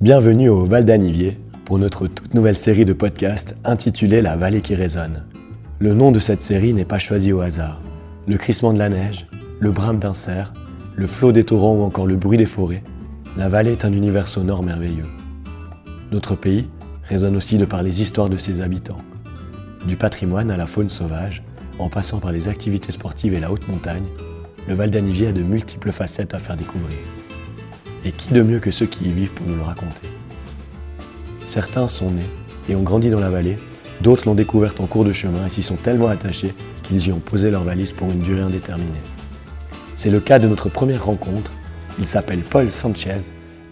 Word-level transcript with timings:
Bienvenue 0.00 0.48
au 0.48 0.64
Val 0.64 0.86
d'Anivier 0.86 1.36
pour 1.66 1.78
notre 1.78 2.06
toute 2.06 2.32
nouvelle 2.32 2.56
série 2.56 2.86
de 2.86 2.94
podcasts 2.94 3.58
intitulée 3.64 4.22
La 4.22 4.34
vallée 4.34 4.62
qui 4.62 4.74
résonne. 4.74 5.26
Le 5.78 5.92
nom 5.92 6.10
de 6.10 6.18
cette 6.18 6.40
série 6.40 6.72
n'est 6.72 6.86
pas 6.86 6.98
choisi 6.98 7.34
au 7.34 7.42
hasard. 7.42 7.82
Le 8.26 8.38
crissement 8.38 8.72
de 8.72 8.78
la 8.78 8.88
neige, 8.88 9.26
le 9.58 9.70
brame 9.70 9.98
d'un 9.98 10.14
cerf, 10.14 10.54
le 10.96 11.06
flot 11.06 11.32
des 11.32 11.44
torrents 11.44 11.74
ou 11.74 11.82
encore 11.82 12.06
le 12.06 12.16
bruit 12.16 12.38
des 12.38 12.46
forêts, 12.46 12.82
la 13.36 13.50
vallée 13.50 13.72
est 13.72 13.84
un 13.84 13.92
univers 13.92 14.26
sonore 14.26 14.62
merveilleux. 14.62 15.10
Notre 16.12 16.34
pays 16.34 16.70
résonne 17.02 17.36
aussi 17.36 17.58
de 17.58 17.66
par 17.66 17.82
les 17.82 18.00
histoires 18.00 18.30
de 18.30 18.38
ses 18.38 18.62
habitants. 18.62 19.02
Du 19.86 19.96
patrimoine 19.96 20.50
à 20.50 20.56
la 20.56 20.66
faune 20.66 20.88
sauvage, 20.88 21.42
en 21.78 21.90
passant 21.90 22.20
par 22.20 22.32
les 22.32 22.48
activités 22.48 22.92
sportives 22.92 23.34
et 23.34 23.40
la 23.40 23.52
haute 23.52 23.68
montagne, 23.68 24.06
le 24.66 24.72
Val 24.72 24.88
d'Anivier 24.88 25.26
a 25.26 25.32
de 25.32 25.42
multiples 25.42 25.92
facettes 25.92 26.32
à 26.32 26.38
faire 26.38 26.56
découvrir. 26.56 26.96
Et 28.04 28.12
qui 28.12 28.32
de 28.32 28.42
mieux 28.42 28.60
que 28.60 28.70
ceux 28.70 28.86
qui 28.86 29.04
y 29.04 29.12
vivent 29.12 29.32
pour 29.32 29.46
nous 29.46 29.56
le 29.56 29.62
raconter? 29.62 30.08
Certains 31.46 31.88
sont 31.88 32.10
nés 32.10 32.30
et 32.68 32.74
ont 32.74 32.82
grandi 32.82 33.10
dans 33.10 33.20
la 33.20 33.30
vallée, 33.30 33.58
d'autres 34.00 34.26
l'ont 34.26 34.34
découverte 34.34 34.80
en 34.80 34.86
cours 34.86 35.04
de 35.04 35.12
chemin 35.12 35.46
et 35.46 35.48
s'y 35.50 35.62
sont 35.62 35.76
tellement 35.76 36.08
attachés 36.08 36.54
qu'ils 36.82 37.08
y 37.08 37.12
ont 37.12 37.20
posé 37.20 37.50
leur 37.50 37.64
valise 37.64 37.92
pour 37.92 38.10
une 38.10 38.20
durée 38.20 38.40
indéterminée. 38.40 39.02
C'est 39.96 40.10
le 40.10 40.20
cas 40.20 40.38
de 40.38 40.48
notre 40.48 40.68
première 40.68 41.04
rencontre. 41.04 41.52
Il 41.98 42.06
s'appelle 42.06 42.40
Paul 42.40 42.70
Sanchez, 42.70 43.20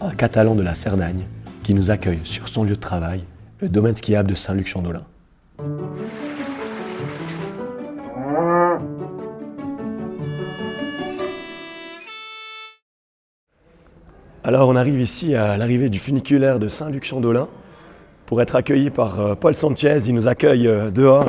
un 0.01 0.11
Catalan 0.11 0.55
de 0.55 0.61
la 0.61 0.75
Cerdagne, 0.75 1.25
qui 1.63 1.73
nous 1.73 1.89
accueille 1.89 2.21
sur 2.23 2.47
son 2.47 2.63
lieu 2.63 2.75
de 2.75 2.75
travail, 2.75 3.23
le 3.61 3.69
domaine 3.69 3.95
skiable 3.95 4.29
de 4.29 4.35
Saint-Luc-Chandolin. 4.35 5.05
Alors 14.49 14.67
on 14.67 14.75
arrive 14.75 14.99
ici 14.99 15.35
à 15.35 15.57
l'arrivée 15.57 15.89
du 15.89 15.99
funiculaire 15.99 16.57
de 16.57 16.67
Saint-Luc-Chandolin 16.67 17.47
pour 18.25 18.41
être 18.41 18.55
accueilli 18.55 18.89
par 18.89 19.19
euh, 19.19 19.35
Paul 19.35 19.53
Sanchez. 19.53 19.99
Il 20.07 20.15
nous 20.15 20.27
accueille 20.27 20.67
euh, 20.67 20.89
dehors. 20.89 21.25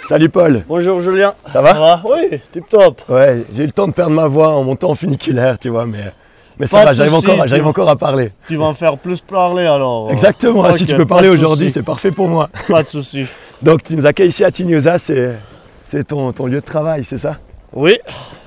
Salut 0.00 0.30
Paul. 0.30 0.62
Bonjour 0.66 1.02
Julien. 1.02 1.34
Ça 1.44 1.60
va? 1.60 2.00
Oui, 2.06 2.40
tip 2.50 2.66
top. 2.70 3.02
Ouais, 3.10 3.44
j'ai 3.52 3.64
eu 3.64 3.66
le 3.66 3.72
temps 3.72 3.86
de 3.86 3.92
perdre 3.92 4.14
ma 4.14 4.28
voix 4.28 4.48
en 4.48 4.64
montant 4.64 4.92
en 4.92 4.94
funiculaire, 4.94 5.58
tu 5.58 5.68
vois, 5.68 5.84
mais, 5.84 6.10
mais 6.58 6.66
ça 6.66 6.78
Pas 6.78 6.84
va, 6.86 6.92
j'arrive 6.94 7.16
encore, 7.16 7.46
j'arrive 7.46 7.66
encore 7.66 7.90
à 7.90 7.96
parler. 7.96 8.32
Tu 8.48 8.56
vas 8.56 8.64
en 8.64 8.72
faire 8.72 8.96
plus 8.96 9.20
parler 9.20 9.66
alors. 9.66 10.10
Exactement, 10.10 10.72
si 10.72 10.86
tu 10.86 10.96
peux 10.96 11.04
parler 11.04 11.28
aujourd'hui, 11.28 11.68
c'est 11.68 11.82
parfait 11.82 12.12
pour 12.12 12.28
moi. 12.28 12.48
Pas 12.66 12.82
de 12.82 12.88
souci. 12.88 13.26
Donc 13.60 13.82
tu 13.82 13.94
nous 13.94 14.06
accueilles 14.06 14.28
ici 14.28 14.42
à 14.42 14.50
Tignosa, 14.50 14.96
c'est, 14.96 16.04
ton, 16.08 16.32
ton 16.32 16.46
lieu 16.46 16.60
de 16.60 16.66
travail, 16.66 17.04
c'est 17.04 17.18
ça? 17.18 17.36
Oui, 17.74 17.98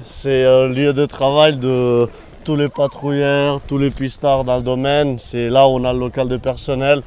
c'est 0.01 0.43
euh, 0.43 0.69
le 0.69 0.73
lieu 0.73 0.91
de 0.91 1.05
travail 1.05 1.57
de 1.57 2.09
tous 2.49 2.55
les 2.55 2.67
patrouilleurs, 2.67 3.61
tous 3.67 3.77
les 3.77 3.91
pistards 3.91 4.43
dans 4.43 4.57
le 4.57 4.63
domaine. 4.63 5.17
C'est 5.19 5.49
là 5.49 5.67
où 5.67 5.73
on 5.73 5.83
a 5.83 5.93
le 5.93 5.99
local 5.99 6.27
de 6.27 6.37
personnel. 6.37 7.03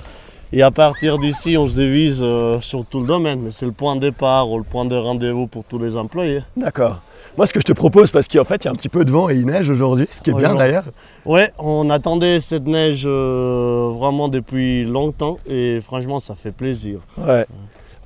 Et 0.52 0.62
à 0.62 0.70
partir 0.70 1.18
d'ici, 1.18 1.56
on 1.58 1.66
se 1.66 1.80
divise 1.80 2.20
euh, 2.22 2.60
sur 2.60 2.84
tout 2.86 3.00
le 3.00 3.08
domaine. 3.08 3.40
Mais 3.40 3.50
c'est 3.50 3.66
le 3.66 3.72
point 3.72 3.96
de 3.96 4.00
départ 4.02 4.48
ou 4.48 4.56
le 4.58 4.62
point 4.62 4.84
de 4.84 4.94
rendez-vous 4.94 5.48
pour 5.48 5.64
tous 5.64 5.80
les 5.80 5.96
employés. 5.96 6.42
D'accord. 6.56 7.00
Moi 7.36 7.46
ce 7.48 7.52
que 7.52 7.58
je 7.58 7.64
te 7.64 7.72
propose, 7.72 8.12
parce 8.12 8.28
qu'en 8.28 8.44
fait 8.44 8.62
il 8.62 8.66
y 8.66 8.68
a 8.68 8.70
un 8.70 8.74
petit 8.74 8.88
peu 8.88 9.04
de 9.04 9.10
vent 9.10 9.30
et 9.30 9.34
il 9.34 9.46
neige 9.46 9.68
aujourd'hui, 9.68 10.06
ce 10.12 10.20
qui 10.22 10.30
est 10.30 10.34
bien 10.34 10.54
d'ailleurs. 10.54 10.84
Ouais, 11.24 11.50
on 11.58 11.90
attendait 11.90 12.38
cette 12.38 12.68
neige 12.68 13.02
euh, 13.04 13.90
vraiment 13.98 14.28
depuis 14.28 14.84
longtemps 14.84 15.38
et 15.48 15.80
franchement, 15.80 16.20
ça 16.20 16.36
fait 16.36 16.52
plaisir. 16.52 17.00
Ouais. 17.18 17.46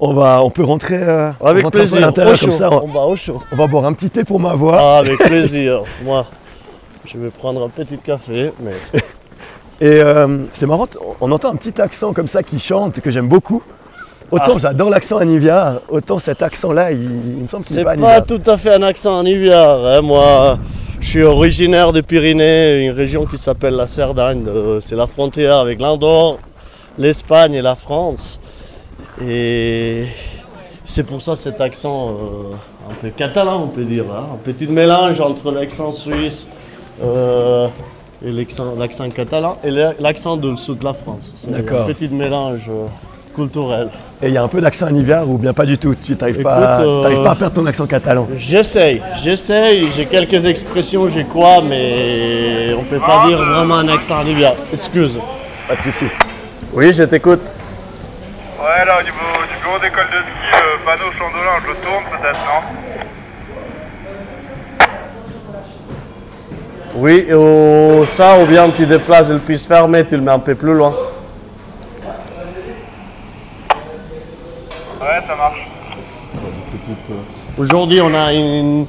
On, 0.01 0.15
va, 0.15 0.43
on 0.43 0.49
peut 0.49 0.65
rentrer, 0.65 1.01
euh, 1.03 1.33
Avec 1.45 1.67
à 1.67 1.71
plaisir. 1.71 2.15
comme 2.15 2.51
ça. 2.53 2.71
On, 2.73 2.85
On 2.85 2.87
va 2.87 3.01
au 3.01 3.15
chaud. 3.17 3.41
on 3.53 3.57
va 3.57 3.67
boire 3.67 3.85
un 3.85 3.93
petit 3.93 4.09
thé 4.09 4.25
pour 4.25 4.41
ma 4.41 4.55
voix. 4.55 4.79
Ah, 4.81 4.99
avec 5.01 5.19
plaisir. 5.19 5.83
Moi, 6.03 6.25
je 7.07 7.19
vais 7.19 7.31
prendre 7.31 7.65
un 7.65 7.69
petit 7.69 7.99
café, 7.99 8.53
mais 8.61 8.73
Et 9.81 10.01
euh, 10.01 10.45
c'est 10.53 10.65
marrant, 10.67 10.87
on 11.21 11.31
entend 11.33 11.53
un 11.53 11.57
petit 11.57 11.81
accent 11.83 12.15
comme 12.15 12.29
ça 12.29 12.43
qui 12.43 12.59
chante 12.59 13.01
que 13.01 13.11
j'aime 13.11 13.29
beaucoup. 13.29 13.63
Autant 14.31 14.55
Ah. 14.55 14.59
j'adore 14.59 14.89
l'accent 14.91 15.19
Anivia, 15.19 15.81
autant 15.89 16.19
cet 16.19 16.43
accent-là, 16.43 16.93
il, 16.93 17.03
il 17.03 17.43
me 17.43 17.47
semble 17.49 17.63
qu'il 17.65 17.75
c'est 17.75 17.81
n'est 17.81 17.85
pas 17.85 17.95
pas 17.97 18.13
Anivia. 18.15 18.21
tout 18.23 18.51
à 18.51 18.57
fait 18.57 18.73
un 18.75 18.83
accent 18.83 19.19
en 19.19 19.25
hiver. 19.27 19.69
hein. 19.69 20.01
Moi, 20.01 20.59
je 20.99 21.07
suis 21.09 21.23
originaire 21.23 21.93
des 21.93 22.03
Pyrénées, 22.03 22.87
une 22.87 22.93
région 22.95 23.27
qui 23.27 23.37
s'appelle 23.39 23.75
la 23.75 23.87
Cerdagne. 23.87 24.45
C'est 24.81 24.97
la 24.97 25.07
frontière 25.07 25.59
avec 25.59 25.79
l'Andorre, 25.79 26.39
l'Espagne 26.99 27.53
et 27.55 27.63
la 27.63 27.77
France. 27.77 28.41
Et 29.23 30.07
c'est 30.85 31.05
pour 31.05 31.21
ça 31.23 31.37
cet 31.37 31.61
accent 31.61 32.09
euh, 32.11 32.55
un 32.91 32.95
peu 33.01 33.11
catalan, 33.11 33.63
on 33.65 33.69
peut 33.69 33.85
dire. 33.85 34.05
hein. 34.11 34.25
Un 34.35 34.37
petit 34.39 34.67
mélange 34.67 35.21
entre 35.21 35.53
l'accent 35.53 35.93
suisse 35.93 36.49
et 37.03 38.33
l'accent 38.79 39.11
catalan 39.11 39.59
et 39.65 39.71
l'accent 40.01 40.37
du 40.37 40.57
sud 40.57 40.79
de 40.79 40.85
la 40.85 40.95
France. 40.95 41.33
C'est 41.37 41.51
D'accord. 41.51 41.83
un 41.83 41.93
petit 41.93 42.09
mélange 42.09 42.69
euh, 42.69 42.87
culturel. 43.35 43.89
Et 44.23 44.29
il 44.29 44.33
y 44.33 44.39
a 44.39 44.43
un 44.43 44.49
peu 44.49 44.61
d'accent 44.63 44.87
Anivia 44.87 45.25
ou 45.25 45.37
bien 45.37 45.53
pas 45.53 45.67
du 45.67 45.77
tout? 45.77 45.95
Tu 45.95 46.17
n'arrives 46.17 46.43
pas, 46.43 46.81
euh, 46.81 47.03
t'arrives 47.03 47.23
pas 47.23 47.33
à 47.33 47.35
perdre 47.35 47.55
ton 47.55 47.67
accent 47.67 47.87
catalan? 47.87 48.27
J'essaye, 48.39 49.03
j'essaye, 49.23 49.89
j'ai 49.95 50.07
quelques 50.07 50.47
expressions, 50.47 51.07
j'ai 51.09 51.25
quoi, 51.25 51.61
mais 51.63 52.75
on 52.79 52.83
peut 52.85 52.99
pas 52.99 53.27
dire 53.27 53.39
vraiment 53.39 53.77
un 53.77 53.89
accent 53.89 54.21
en 54.21 54.27
hiver. 54.27 54.55
Excuse. 54.73 55.19
Pas 55.69 55.77
de 55.77 55.83
souci. 55.83 56.07
Oui, 56.73 56.93
je 56.93 57.03
t'écoute. 57.03 57.43
Ouais, 58.59 58.85
là, 58.87 58.99
au 58.99 59.03
niveau 59.03 59.17
du 59.53 59.63
bureau 59.63 59.79
d'école 59.79 60.07
de 60.07 60.23
ski, 60.23 60.49
le 60.53 60.85
panneau 60.85 61.13
Chandolin, 61.13 61.61
je 61.63 61.69
le 61.69 61.77
tourne 61.77 62.05
peut-être, 62.11 62.41
non? 62.47 62.86
Oui, 66.97 67.27
ça, 68.07 68.41
ou 68.43 68.47
bien 68.47 68.71
tu 68.71 68.87
déplaces 68.87 69.29
le 69.31 69.39
piste 69.39 69.67
fermé, 69.69 70.05
tu 70.05 70.17
le 70.17 70.23
mets 70.23 70.31
un 70.33 70.39
peu 70.39 70.55
plus 70.55 70.73
loin. 70.75 70.93
Ouais, 75.01 75.21
ça 75.27 75.37
marche. 75.37 75.67
Aujourd'hui, 77.59 78.01
on 78.01 78.15
a 78.15 78.33
une, 78.33 78.87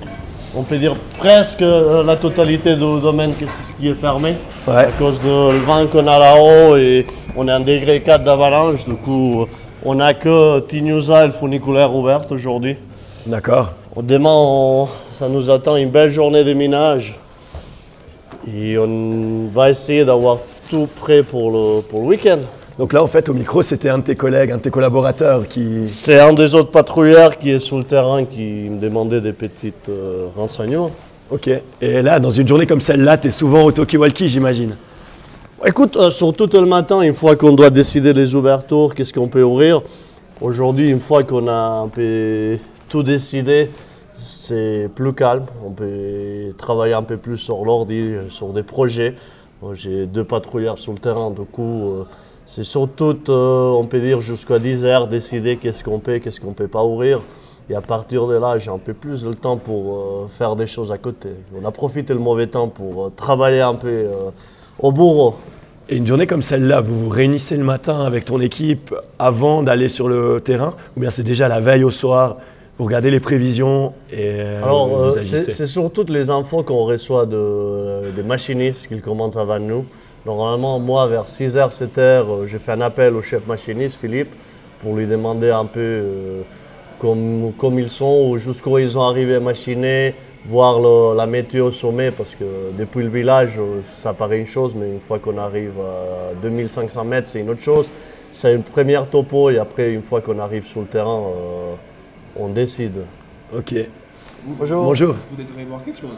on 0.56 0.63
peut 0.63 0.78
dire 0.78 0.96
presque 1.17 1.62
euh, 1.62 2.03
la 2.03 2.16
totalité 2.16 2.73
du 2.75 3.00
domaine 3.01 3.34
qui 3.79 3.90
est 3.90 3.94
fermé. 3.94 4.35
Ouais. 4.67 4.73
À 4.75 4.85
cause 4.97 5.22
du 5.22 5.28
vent 5.66 5.85
qu'on 5.88 6.07
a 6.07 6.19
là-haut 6.19 6.78
et 6.78 7.06
on 7.35 7.47
est 7.47 7.53
en 7.53 7.59
degré 7.59 8.01
4 8.01 8.23
d'avalanche, 8.23 8.85
du 8.85 8.96
coup, 8.96 9.46
on 9.84 9.96
n'a 9.96 10.13
que 10.13 10.59
Tignusa 10.62 11.23
et 11.23 11.28
le 11.28 11.34
funiculaire 11.34 11.94
ouvert 11.94 12.22
aujourd'hui. 12.29 12.78
D'accord. 13.25 13.73
Demain, 14.01 14.31
on- 14.34 14.88
ça 15.12 15.28
nous 15.28 15.50
attend 15.50 15.75
une 15.75 15.90
belle 15.90 16.09
journée 16.09 16.44
de 16.44 16.53
minage. 16.53 17.16
Et 18.47 18.78
on 18.78 19.50
va 19.53 19.69
essayer 19.69 20.06
d'avoir 20.06 20.40
tout 20.69 20.88
prêt 21.02 21.22
pour 21.22 21.52
le, 21.52 21.81
pour 21.81 22.02
le 22.02 22.08
week-end. 22.08 22.40
Donc 22.80 22.94
là, 22.94 23.03
en 23.03 23.08
fait, 23.08 23.28
au 23.28 23.34
micro, 23.34 23.62
c'était 23.62 23.90
un 23.90 23.97
de 23.97 24.03
tes 24.03 24.16
collègues, 24.16 24.52
un 24.52 24.58
de 24.58 24.62
tes 24.62 24.69
collaborateurs 24.69 25.47
qui. 25.47 25.85
C'est 25.85 26.19
un 26.19 26.34
des 26.34 26.53
autres 26.53 26.72
patrouilleurs 26.72 27.38
qui 27.38 27.50
est 27.50 27.59
sur 27.59 27.78
le 27.78 27.84
terrain 27.84 28.24
qui 28.24 28.69
me 28.69 28.80
demandait 28.80 29.19
des 29.19 29.34
petits 29.34 29.74
euh, 29.90 30.28
renseignements. 30.35 30.91
Ok. 31.31 31.50
Et 31.81 32.02
là, 32.02 32.19
dans 32.19 32.30
une 32.30 32.47
journée 32.47 32.68
comme 32.68 32.80
celle-là, 32.80 33.18
tu 33.18 33.30
es 33.30 33.31
souvent 33.31 33.63
au 33.63 33.72
talkie-walkie, 33.72 34.28
j'imagine. 34.28 34.75
Écoute, 35.66 35.97
euh, 35.97 36.12
surtout 36.12 36.47
le 36.53 36.68
matin, 36.68 37.02
une 37.02 37.16
fois 37.16 37.35
qu'on 37.35 37.53
doit 37.53 37.72
décider 37.72 38.14
les 38.14 38.35
ouvertures, 38.35 38.94
qu'est-ce 38.96 39.12
qu'on 39.12 39.28
peut 39.28 39.41
ouvrir? 39.41 39.81
Aujourd'hui, 40.40 40.91
une 40.91 41.00
fois 41.00 41.24
qu'on 41.24 41.47
a 41.47 41.81
un 41.84 41.88
peu 41.88 42.58
tout 42.88 43.02
décidé, 43.02 43.69
c'est 44.17 44.89
plus 44.94 45.13
calme. 45.13 45.45
On 45.66 45.72
peut 45.72 46.53
travailler 46.57 46.94
un 46.94 47.03
peu 47.03 47.17
plus 47.17 47.38
sur 47.38 47.63
l'ordi, 47.63 48.13
sur 48.29 48.50
des 48.50 48.63
projets. 48.63 49.16
J'ai 49.73 50.05
deux 50.05 50.23
patrouilleurs 50.23 50.78
sur 50.78 50.94
le 50.94 51.00
terrain, 51.00 51.31
du 51.31 51.41
coup, 51.41 51.89
euh, 51.89 52.03
c'est 52.45 52.63
surtout, 52.63 53.17
euh, 53.29 53.69
on 53.72 53.85
peut 53.85 54.00
dire, 54.00 54.22
jusqu'à 54.22 54.59
10 54.59 54.85
heures, 54.85 55.07
décider 55.07 55.57
qu'est-ce 55.57 55.83
qu'on 55.83 56.00
peut, 56.00 56.19
qu'est-ce 56.19 56.39
qu'on 56.39 56.53
peut 56.53 56.67
pas 56.67 56.83
ouvrir. 56.83 57.22
Et 57.69 57.75
à 57.75 57.81
partir 57.81 58.28
de 58.28 58.35
là, 58.35 58.57
j'ai 58.59 58.69
un 58.69 58.78
peu 58.78 58.94
plus 58.94 59.23
de 59.23 59.33
temps 59.33 59.57
pour 59.57 59.95
euh, 59.95 60.28
faire 60.29 60.55
des 60.55 60.67
choses 60.67 60.91
à 60.91 60.99
côté. 60.99 61.29
On 61.59 61.66
a 61.67 61.72
profité 61.72 62.13
le 62.13 62.19
mauvais 62.19 62.47
temps 62.47 62.67
pour 62.67 63.11
travailler 63.16 63.61
un 63.61 63.73
peu 63.73 64.05
au 64.79 64.91
bureau. 64.91 65.35
Et 65.89 65.97
une 65.97 66.05
journée 66.05 66.28
comme 66.28 66.44
celle-là, 66.44 66.79
vous 66.79 66.97
vous 66.97 67.09
réunissez 67.09 67.58
le 67.58 67.64
matin 67.64 68.02
avec 68.02 68.25
ton 68.25 68.40
équipe 68.40 68.93
avant 69.17 69.64
d'aller 69.64 69.90
sur 69.90 70.08
le 70.08 70.40
terrain 70.40 70.75
Ou 70.96 70.99
bien 70.99 71.09
c'est 71.09 71.23
déjà 71.23 71.47
la 71.47 71.61
veille 71.61 71.84
au 71.84 71.91
soir, 71.91 72.37
vous 72.78 72.85
regardez 72.85 73.09
les 73.09 73.20
prévisions 73.20 73.94
et 74.12 74.18
euh, 74.40 74.64
Alors, 74.64 74.88
euh, 75.00 75.12
c'est 75.22 75.66
surtout 75.68 76.06
les 76.09 76.29
infos 76.29 76.64
qu'on 76.64 76.85
reçoit 76.85 77.26
de, 77.26 78.12
des 78.16 78.24
machinistes 78.24 78.88
qui 78.88 79.02
commencent 79.02 79.38
avant 79.38 79.59
nous. 79.59 79.85
Normalement, 80.26 80.79
moi, 80.79 81.08
vers 81.08 81.26
6h, 81.26 81.72
7h, 81.72 82.46
j'ai 82.46 82.59
fait 82.59 82.74
un 82.74 82.82
appel 82.82 83.16
au 83.16 83.22
chef 83.22 83.47
machiniste, 83.47 83.96
Philippe, 84.00 84.29
pour 84.82 84.94
lui 84.96 85.08
demander 85.08 85.50
un 85.50 85.66
peu 85.66 85.79
euh, 85.79 86.41
comme, 87.00 87.52
comme 87.58 87.79
ils 87.79 87.90
sont, 87.90 88.28
ou 88.29 88.38
jusqu'où 88.38 88.78
ils 88.78 88.97
ont 88.97 89.03
arrivé 89.03 89.35
à 89.35 89.40
machiner, 89.40 90.14
voir 90.46 90.79
le- 90.79 91.16
la 91.18 91.26
météo 91.26 91.68
au 91.68 91.72
sommet, 91.72 92.12
parce 92.12 92.35
que 92.35 92.46
depuis 92.78 93.03
le 93.03 93.09
village, 93.09 93.53
euh, 93.58 93.82
ça 94.00 94.14
paraît 94.14 94.38
une 94.40 94.46
chose, 94.46 94.76
mais 94.76 94.88
une 94.88 95.00
fois 95.00 95.18
qu'on 95.18 95.38
arrive 95.38 95.74
à 95.79 96.35
2500 96.44 97.03
mètres, 97.06 97.28
c'est 97.28 97.40
une 97.40 97.50
autre 97.50 97.62
chose. 97.62 97.90
C'est 98.32 98.53
une 98.53 98.64
première 98.64 99.08
topo, 99.09 99.50
et 99.50 99.58
après, 99.58 99.91
une 99.94 100.03
fois 100.03 100.22
qu'on 100.22 100.38
arrive 100.40 100.66
sur 100.68 100.82
le 100.82 100.88
terrain, 100.88 101.22
euh, 101.22 101.74
on 102.39 102.49
décide. 102.49 103.01
Ok. 103.55 103.73
Bonjour. 104.45 104.84
Bonjour. 104.84 105.16
Vous 105.31 105.35
désirez 105.37 105.63
boire 105.66 105.84
quelque 105.84 105.99
chose? 105.99 106.17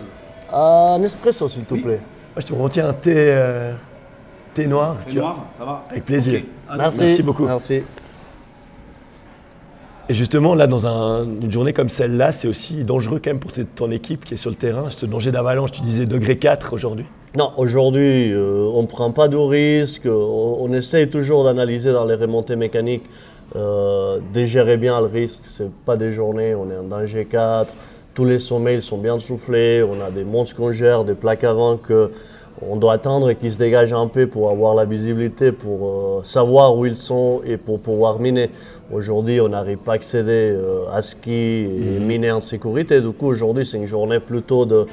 Un 0.52 1.02
espresso, 1.04 1.48
s'il 1.48 1.64
te 1.64 1.74
Oui. 1.74 1.82
plaît. 1.82 2.00
Moi, 2.36 2.42
je 2.42 2.46
te 2.48 2.54
retiens 2.54 2.90
un 2.90 2.94
thé, 2.94 3.14
euh, 3.16 3.74
thé 4.54 4.68
noir. 4.68 4.98
Thé 5.04 5.12
tu 5.12 5.20
vois. 5.20 5.30
noir, 5.30 5.46
ça 5.58 5.66
va 5.66 5.84
Avec 5.90 6.06
plaisir. 6.06 6.42
Ah, 6.68 6.76
Merci. 6.78 7.00
Merci 7.00 7.24
beaucoup. 7.24 7.46
Merci. 7.46 7.82
Et 10.08 10.14
justement, 10.16 10.56
là, 10.56 10.66
dans 10.66 10.88
un- 10.88 11.24
une 11.26 11.52
journée 11.52 11.72
comme 11.74 11.90
celle-là, 11.90 12.32
c'est 12.32 12.48
aussi 12.48 12.84
dangereux 12.84 13.22
quand 13.24 13.30
même 13.30 13.40
pour 13.40 13.52
ton 13.76 13.92
équipe 13.92 14.26
qui 14.26 14.34
est 14.34 14.38
sur 14.38 14.50
le 14.50 14.56
terrain. 14.56 14.90
Ce 14.90 15.06
danger 15.06 15.32
d'avalanche, 15.32 15.72
tu 15.72 15.82
disais 15.82 16.08
degré 16.08 16.38
4 16.40 16.74
aujourd'hui. 16.74 17.06
Non, 17.38 17.52
aujourd'hui, 17.58 18.34
euh, 18.34 18.72
on 18.74 18.82
ne 18.82 18.88
prend 18.88 19.12
pas 19.12 19.28
de 19.28 19.38
risques. 19.38 20.08
On, 20.08 20.58
on 20.62 20.74
essaye 20.74 21.08
toujours 21.12 21.44
d'analyser 21.44 21.92
dans 21.92 22.06
les 22.06 22.16
remontées 22.16 22.56
mécaniques, 22.56 23.06
euh, 23.56 24.18
de 24.34 24.44
gérer 24.46 24.78
bien 24.78 25.00
le 25.00 25.06
risque. 25.06 25.42
Ce 25.44 25.62
pas 25.86 25.96
des 25.96 26.12
journées, 26.12 26.56
on 26.56 26.72
est 26.72 26.78
en 26.78 26.84
danger 26.84 27.26
4. 27.26 27.72
Tous 28.16 28.26
les 28.26 28.40
sommets 28.40 28.74
ils 28.74 28.82
sont 28.82 28.98
bien 28.98 29.20
soufflés. 29.20 29.84
On 29.84 30.04
a 30.04 30.10
des 30.10 30.24
monstres 30.24 30.56
qu'on 30.56 30.72
gère, 30.72 31.04
des 31.04 31.14
plaques 31.14 31.44
avant 31.44 31.78
que 31.78 32.12
on 32.68 32.78
doit 32.78 32.94
attendre 32.94 33.30
et 33.30 33.36
qui 33.36 33.52
se 33.52 33.60
dégagent 33.60 33.94
un 33.94 34.08
peu 34.08 34.26
pour 34.26 34.50
avoir 34.50 34.74
la 34.74 34.86
visibilité, 34.86 35.52
pour 35.52 35.88
euh, 35.88 36.24
savoir 36.24 36.76
où 36.76 36.88
ils 36.88 36.98
sont 36.98 37.42
et 37.46 37.58
pour 37.58 37.80
pouvoir 37.80 38.20
miner. 38.20 38.50
Aujourd'hui, 38.92 39.40
on 39.40 39.50
n'arrive 39.50 39.78
pas 39.78 39.92
à 39.92 39.96
accéder 39.96 40.58
à 40.92 41.04
ski 41.04 41.32
et 41.32 42.00
miner 42.00 42.32
en 42.32 42.42
sécurité. 42.42 43.02
Du 43.02 43.12
coup, 43.12 43.28
aujourd'hui, 43.28 43.68
c'est 43.68 43.78
une 43.78 43.86
journée 43.86 44.20
plutôt 44.20 44.66
de 44.66 44.88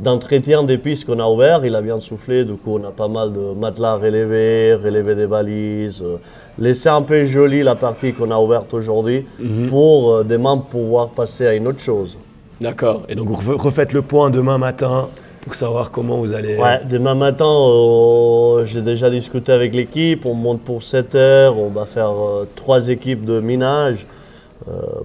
d'entretien 0.00 0.62
des 0.62 0.78
pistes 0.78 1.04
qu'on 1.06 1.18
a 1.18 1.26
ouvert, 1.28 1.64
il 1.64 1.74
a 1.74 1.82
bien 1.82 1.98
soufflé, 2.00 2.44
du 2.44 2.54
coup 2.54 2.78
on 2.82 2.86
a 2.86 2.90
pas 2.92 3.08
mal 3.08 3.32
de 3.32 3.52
matelas 3.58 3.96
relevés, 3.96 4.74
relever 4.74 5.14
des 5.14 5.26
balises, 5.26 6.02
euh, 6.02 6.16
laisser 6.58 6.88
un 6.88 7.02
peu 7.02 7.24
joli 7.24 7.62
la 7.62 7.74
partie 7.74 8.12
qu'on 8.12 8.30
a 8.30 8.38
ouverte 8.38 8.72
aujourd'hui 8.74 9.26
pour 9.68 10.12
euh, 10.12 10.24
demain 10.24 10.56
pouvoir 10.58 11.08
passer 11.08 11.46
à 11.46 11.54
une 11.54 11.66
autre 11.66 11.80
chose. 11.80 12.18
D'accord. 12.60 13.02
Et 13.08 13.14
donc, 13.14 13.28
vous 13.28 13.52
refa- 13.54 13.60
refaites 13.60 13.92
le 13.92 14.02
point 14.02 14.30
demain 14.30 14.58
matin 14.58 15.08
pour 15.42 15.54
savoir 15.54 15.90
comment 15.92 16.16
vous 16.18 16.32
allez. 16.32 16.56
Ouais, 16.56 16.80
demain 16.88 17.14
matin, 17.14 17.46
euh, 17.48 18.64
j'ai 18.66 18.82
déjà 18.82 19.10
discuté 19.10 19.52
avec 19.52 19.74
l'équipe, 19.74 20.26
on 20.26 20.34
monte 20.34 20.60
pour 20.62 20.82
7 20.82 21.14
heures, 21.14 21.58
on 21.58 21.68
va 21.70 21.86
faire 21.86 22.10
euh, 22.10 22.46
trois 22.56 22.88
équipes 22.88 23.24
de 23.24 23.40
minage 23.40 24.04
euh, 24.04 24.27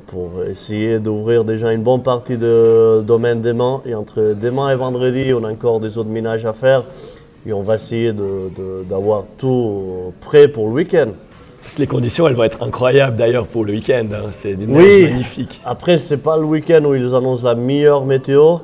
pour 0.07 0.44
essayer 0.50 1.00
d'ouvrir 1.00 1.44
déjà 1.44 1.71
une 1.71 1.83
bonne 1.83 2.04
partie 2.04 2.38
de 2.38 3.01
domaine 3.01 3.42
demain. 3.42 3.81
Et 3.86 3.95
entre 3.95 4.33
demain 4.39 4.69
et 4.71 4.75
vendredi, 4.75 5.33
on 5.33 5.44
a 5.44 5.51
encore 5.51 5.80
des 5.80 5.98
autres 5.98 6.10
minages 6.10 6.45
à 6.45 6.54
faire 6.54 6.83
et 7.45 7.54
on 7.54 7.62
va 7.63 7.75
essayer 7.75 8.13
d'avoir 8.89 9.24
tout 9.38 10.13
prêt 10.21 10.48
pour 10.48 10.68
le 10.68 10.74
week-end. 10.74 11.10
Parce 11.62 11.75
que 11.75 11.81
les 11.81 11.88
conditions, 11.88 12.27
elles 12.27 12.36
vont 12.36 12.44
être 12.44 12.62
incroyables 12.62 13.15
d'ailleurs 13.15 13.48
pour 13.48 13.63
le 13.63 13.71
week-end. 13.74 14.06
hein. 14.13 14.27
C'est 14.31 14.51
une 14.51 14.75
Oui. 14.75 15.04
magnifique. 15.04 15.62
Après, 15.65 15.98
c'est 15.98 16.18
pas 16.18 16.38
le 16.38 16.44
week-end 16.44 16.83
où 16.83 16.94
ils 16.94 17.15
annoncent 17.15 17.44
la 17.45 17.56
meilleure 17.56 18.06
météo, 18.06 18.57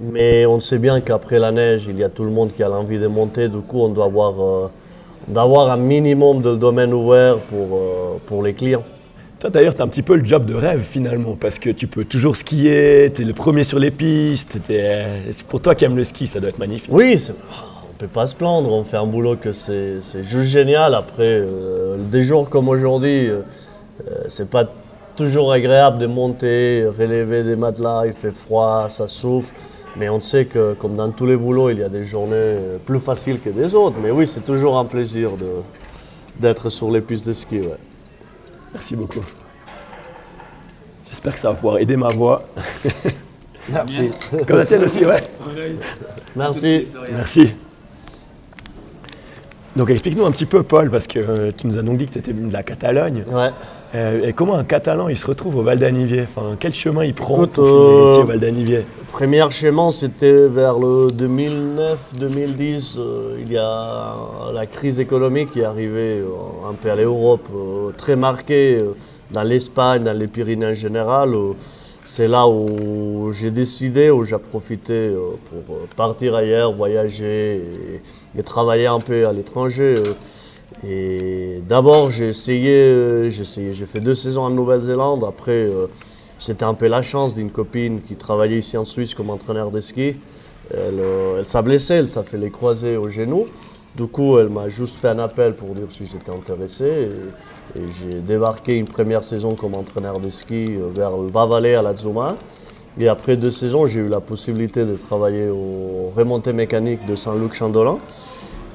mais 0.00 0.46
on 0.46 0.58
sait 0.60 0.78
bien 0.78 1.00
qu'après 1.02 1.38
la 1.38 1.52
neige, 1.52 1.82
il 1.88 1.98
y 1.98 2.04
a 2.04 2.08
tout 2.08 2.24
le 2.24 2.30
monde 2.30 2.50
qui 2.56 2.62
a 2.62 2.68
l'envie 2.68 2.98
de 2.98 3.08
monter. 3.08 3.48
Du 3.48 3.58
coup, 3.58 3.80
on 3.82 3.88
doit 3.90 4.06
avoir, 4.06 4.32
euh, 4.42 4.70
d'avoir 5.28 5.70
un 5.70 5.76
minimum 5.76 6.40
de 6.40 6.56
domaine 6.56 6.94
ouvert 6.94 7.36
pour, 7.40 7.76
euh, 7.76 8.16
pour 8.26 8.42
les 8.42 8.54
clients. 8.54 8.84
D'ailleurs, 9.50 9.74
tu 9.74 9.80
as 9.82 9.84
un 9.84 9.88
petit 9.88 10.02
peu 10.02 10.16
le 10.16 10.24
job 10.24 10.44
de 10.46 10.54
rêve 10.54 10.80
finalement, 10.82 11.34
parce 11.38 11.58
que 11.58 11.70
tu 11.70 11.86
peux 11.86 12.04
toujours 12.04 12.36
skier, 12.36 13.12
tu 13.14 13.22
es 13.22 13.24
le 13.24 13.32
premier 13.32 13.64
sur 13.64 13.78
les 13.78 13.90
pistes. 13.90 14.58
t'es- 14.66 15.06
C'est 15.30 15.46
pour 15.46 15.60
toi 15.60 15.74
qui 15.74 15.84
aimes 15.84 15.96
le 15.96 16.04
ski, 16.04 16.26
ça 16.26 16.40
doit 16.40 16.48
être 16.50 16.58
magnifique. 16.58 16.90
Oui, 16.92 17.18
on 17.90 17.94
peut 17.98 18.06
pas 18.08 18.26
se 18.26 18.34
plaindre. 18.34 18.70
On 18.72 18.84
fait 18.84 18.96
un 18.96 19.06
boulot 19.06 19.36
que 19.36 19.52
c'est 19.52 20.00
juste 20.24 20.50
génial. 20.50 20.94
Après, 20.94 21.22
euh, 21.42 21.96
des 21.98 22.22
jours 22.22 22.48
comme 22.48 22.68
aujourd'hui, 22.68 23.28
euh, 23.28 23.40
euh, 24.08 24.24
c'est 24.28 24.48
pas 24.48 24.64
toujours 25.16 25.52
agréable 25.52 25.98
de 25.98 26.06
monter, 26.06 26.84
relever 26.86 27.42
des 27.42 27.56
matelas. 27.56 28.02
Il 28.06 28.12
fait 28.12 28.32
froid, 28.34 28.86
ça 28.88 29.08
souffle. 29.08 29.54
Mais 29.98 30.10
on 30.10 30.20
sait 30.20 30.44
que, 30.44 30.74
comme 30.74 30.94
dans 30.96 31.10
tous 31.10 31.24
les 31.24 31.36
boulots, 31.38 31.70
il 31.70 31.78
y 31.78 31.82
a 31.82 31.88
des 31.88 32.04
journées 32.04 32.34
euh, 32.34 32.76
plus 32.84 33.00
faciles 33.00 33.40
que 33.40 33.48
des 33.48 33.74
autres. 33.74 33.96
Mais 34.02 34.10
oui, 34.10 34.26
c'est 34.26 34.44
toujours 34.44 34.76
un 34.78 34.84
plaisir 34.84 35.30
d'être 36.38 36.68
sur 36.68 36.90
les 36.90 37.00
pistes 37.00 37.26
de 37.28 37.32
ski. 37.32 37.60
Merci 38.76 38.94
beaucoup. 38.94 39.24
J'espère 41.08 41.32
que 41.32 41.40
ça 41.40 41.48
va 41.48 41.54
pouvoir 41.54 41.78
aider 41.78 41.96
ma 41.96 42.08
voix. 42.08 42.44
Merci. 43.70 44.10
Comme 44.46 44.58
la 44.58 44.66
tienne 44.66 44.84
aussi, 44.84 45.02
ouais. 45.02 45.22
Merci. 46.36 46.86
Merci. 47.10 47.54
Donc 49.76 49.90
explique-nous 49.90 50.24
un 50.24 50.30
petit 50.30 50.46
peu, 50.46 50.62
Paul, 50.62 50.90
parce 50.90 51.06
que 51.06 51.18
euh, 51.18 51.50
tu 51.56 51.66
nous 51.66 51.78
as 51.78 51.82
donc 51.82 51.98
dit 51.98 52.06
que 52.06 52.12
tu 52.14 52.18
étais 52.18 52.32
de 52.32 52.50
la 52.52 52.62
Catalogne. 52.62 53.24
Ouais. 53.30 53.50
Euh, 53.94 54.26
et 54.26 54.32
comment 54.32 54.54
un 54.54 54.64
Catalan 54.64 55.08
il 55.08 55.16
se 55.16 55.26
retrouve 55.26 55.56
au 55.56 55.62
Val 55.62 55.78
d'Anivier? 55.78 56.22
Enfin, 56.22 56.56
Quel 56.58 56.74
chemin 56.74 57.04
il 57.04 57.14
prend 57.14 57.36
Écoute, 57.36 57.52
pour 57.52 57.66
finir 57.66 57.78
euh, 57.78 58.10
ici 58.12 58.20
au 58.20 58.26
Val 58.26 58.40
d'Anivier? 58.40 58.80
Premier 59.12 59.50
schéma, 59.50 59.90
c'était 59.92 60.46
vers 60.48 60.78
le 60.78 61.08
2009-2010. 61.08 62.98
euh, 62.98 63.36
il 63.40 63.52
y 63.52 63.56
a 63.56 64.14
la 64.52 64.66
crise 64.66 64.98
économique 64.98 65.52
qui 65.52 65.60
est 65.60 65.64
arrivée 65.64 66.22
un 66.68 66.72
peu 66.74 66.90
à 66.90 66.96
l'Europe, 66.96 67.48
très 67.96 68.16
marquée 68.16 68.78
dans 69.30 69.42
l'Espagne, 69.42 70.02
dans 70.02 70.12
les 70.12 70.26
Pyrénées 70.26 70.66
en 70.66 70.74
général. 70.74 71.30
c'est 72.04 72.28
là 72.28 72.46
où 72.48 73.30
j'ai 73.32 73.50
décidé, 73.50 74.10
où 74.10 74.24
j'ai 74.24 74.38
profité 74.38 75.12
pour 75.66 75.78
partir 75.96 76.34
ailleurs, 76.34 76.72
voyager 76.72 77.62
et 78.38 78.42
travailler 78.42 78.86
un 78.86 79.00
peu 79.00 79.26
à 79.26 79.32
l'étranger. 79.32 79.94
euh. 79.98 80.12
Et 80.86 81.62
d'abord, 81.68 82.10
j'ai 82.10 82.28
essayé, 82.28 82.76
euh, 82.76 83.30
j'ai 83.30 83.42
essayé, 83.42 83.72
j'ai 83.72 83.86
fait 83.86 84.00
deux 84.00 84.14
saisons 84.14 84.42
en 84.42 84.50
Nouvelle-Zélande. 84.50 85.24
Après, 85.26 85.52
euh, 85.52 85.86
c'était 86.38 86.64
un 86.64 86.74
peu 86.74 86.86
la 86.88 87.02
chance 87.02 87.34
d'une 87.34 87.50
copine 87.50 88.02
qui 88.02 88.16
travaillait 88.16 88.58
ici 88.58 88.76
en 88.76 88.84
Suisse 88.84 89.14
comme 89.14 89.30
entraîneur 89.30 89.70
de 89.70 89.80
ski. 89.80 90.16
Elle, 90.72 91.00
elle 91.38 91.46
s'est 91.46 91.62
blessée, 91.62 91.94
elle 91.94 92.08
s'est 92.08 92.24
fait 92.24 92.38
les 92.38 92.50
croisés 92.50 92.96
au 92.96 93.08
genou. 93.08 93.46
Du 93.96 94.06
coup, 94.06 94.38
elle 94.38 94.48
m'a 94.48 94.68
juste 94.68 94.98
fait 94.98 95.08
un 95.08 95.20
appel 95.20 95.54
pour 95.54 95.68
dire 95.74 95.86
si 95.90 96.06
j'étais 96.06 96.32
intéressé. 96.32 96.84
Et, 96.84 97.80
j'ai 98.00 98.20
débarqué 98.20 98.74
une 98.74 98.86
première 98.86 99.22
saison 99.22 99.54
comme 99.54 99.74
entraîneur 99.74 100.18
de 100.18 100.28
ski 100.30 100.76
vers 100.94 101.10
le 101.16 101.28
Bas-Valais 101.28 101.74
à 101.74 101.82
la 101.82 101.94
Zuma. 101.94 102.36
Et 102.98 103.08
après 103.08 103.36
deux 103.36 103.50
saisons, 103.50 103.86
j'ai 103.86 104.00
eu 104.00 104.08
la 104.08 104.20
possibilité 104.20 104.84
de 104.84 104.96
travailler 104.96 105.48
au 105.48 106.12
remontée 106.16 106.54
mécanique 106.54 107.04
de 107.06 107.14
Saint-Luc-Chandolin. 107.14 107.98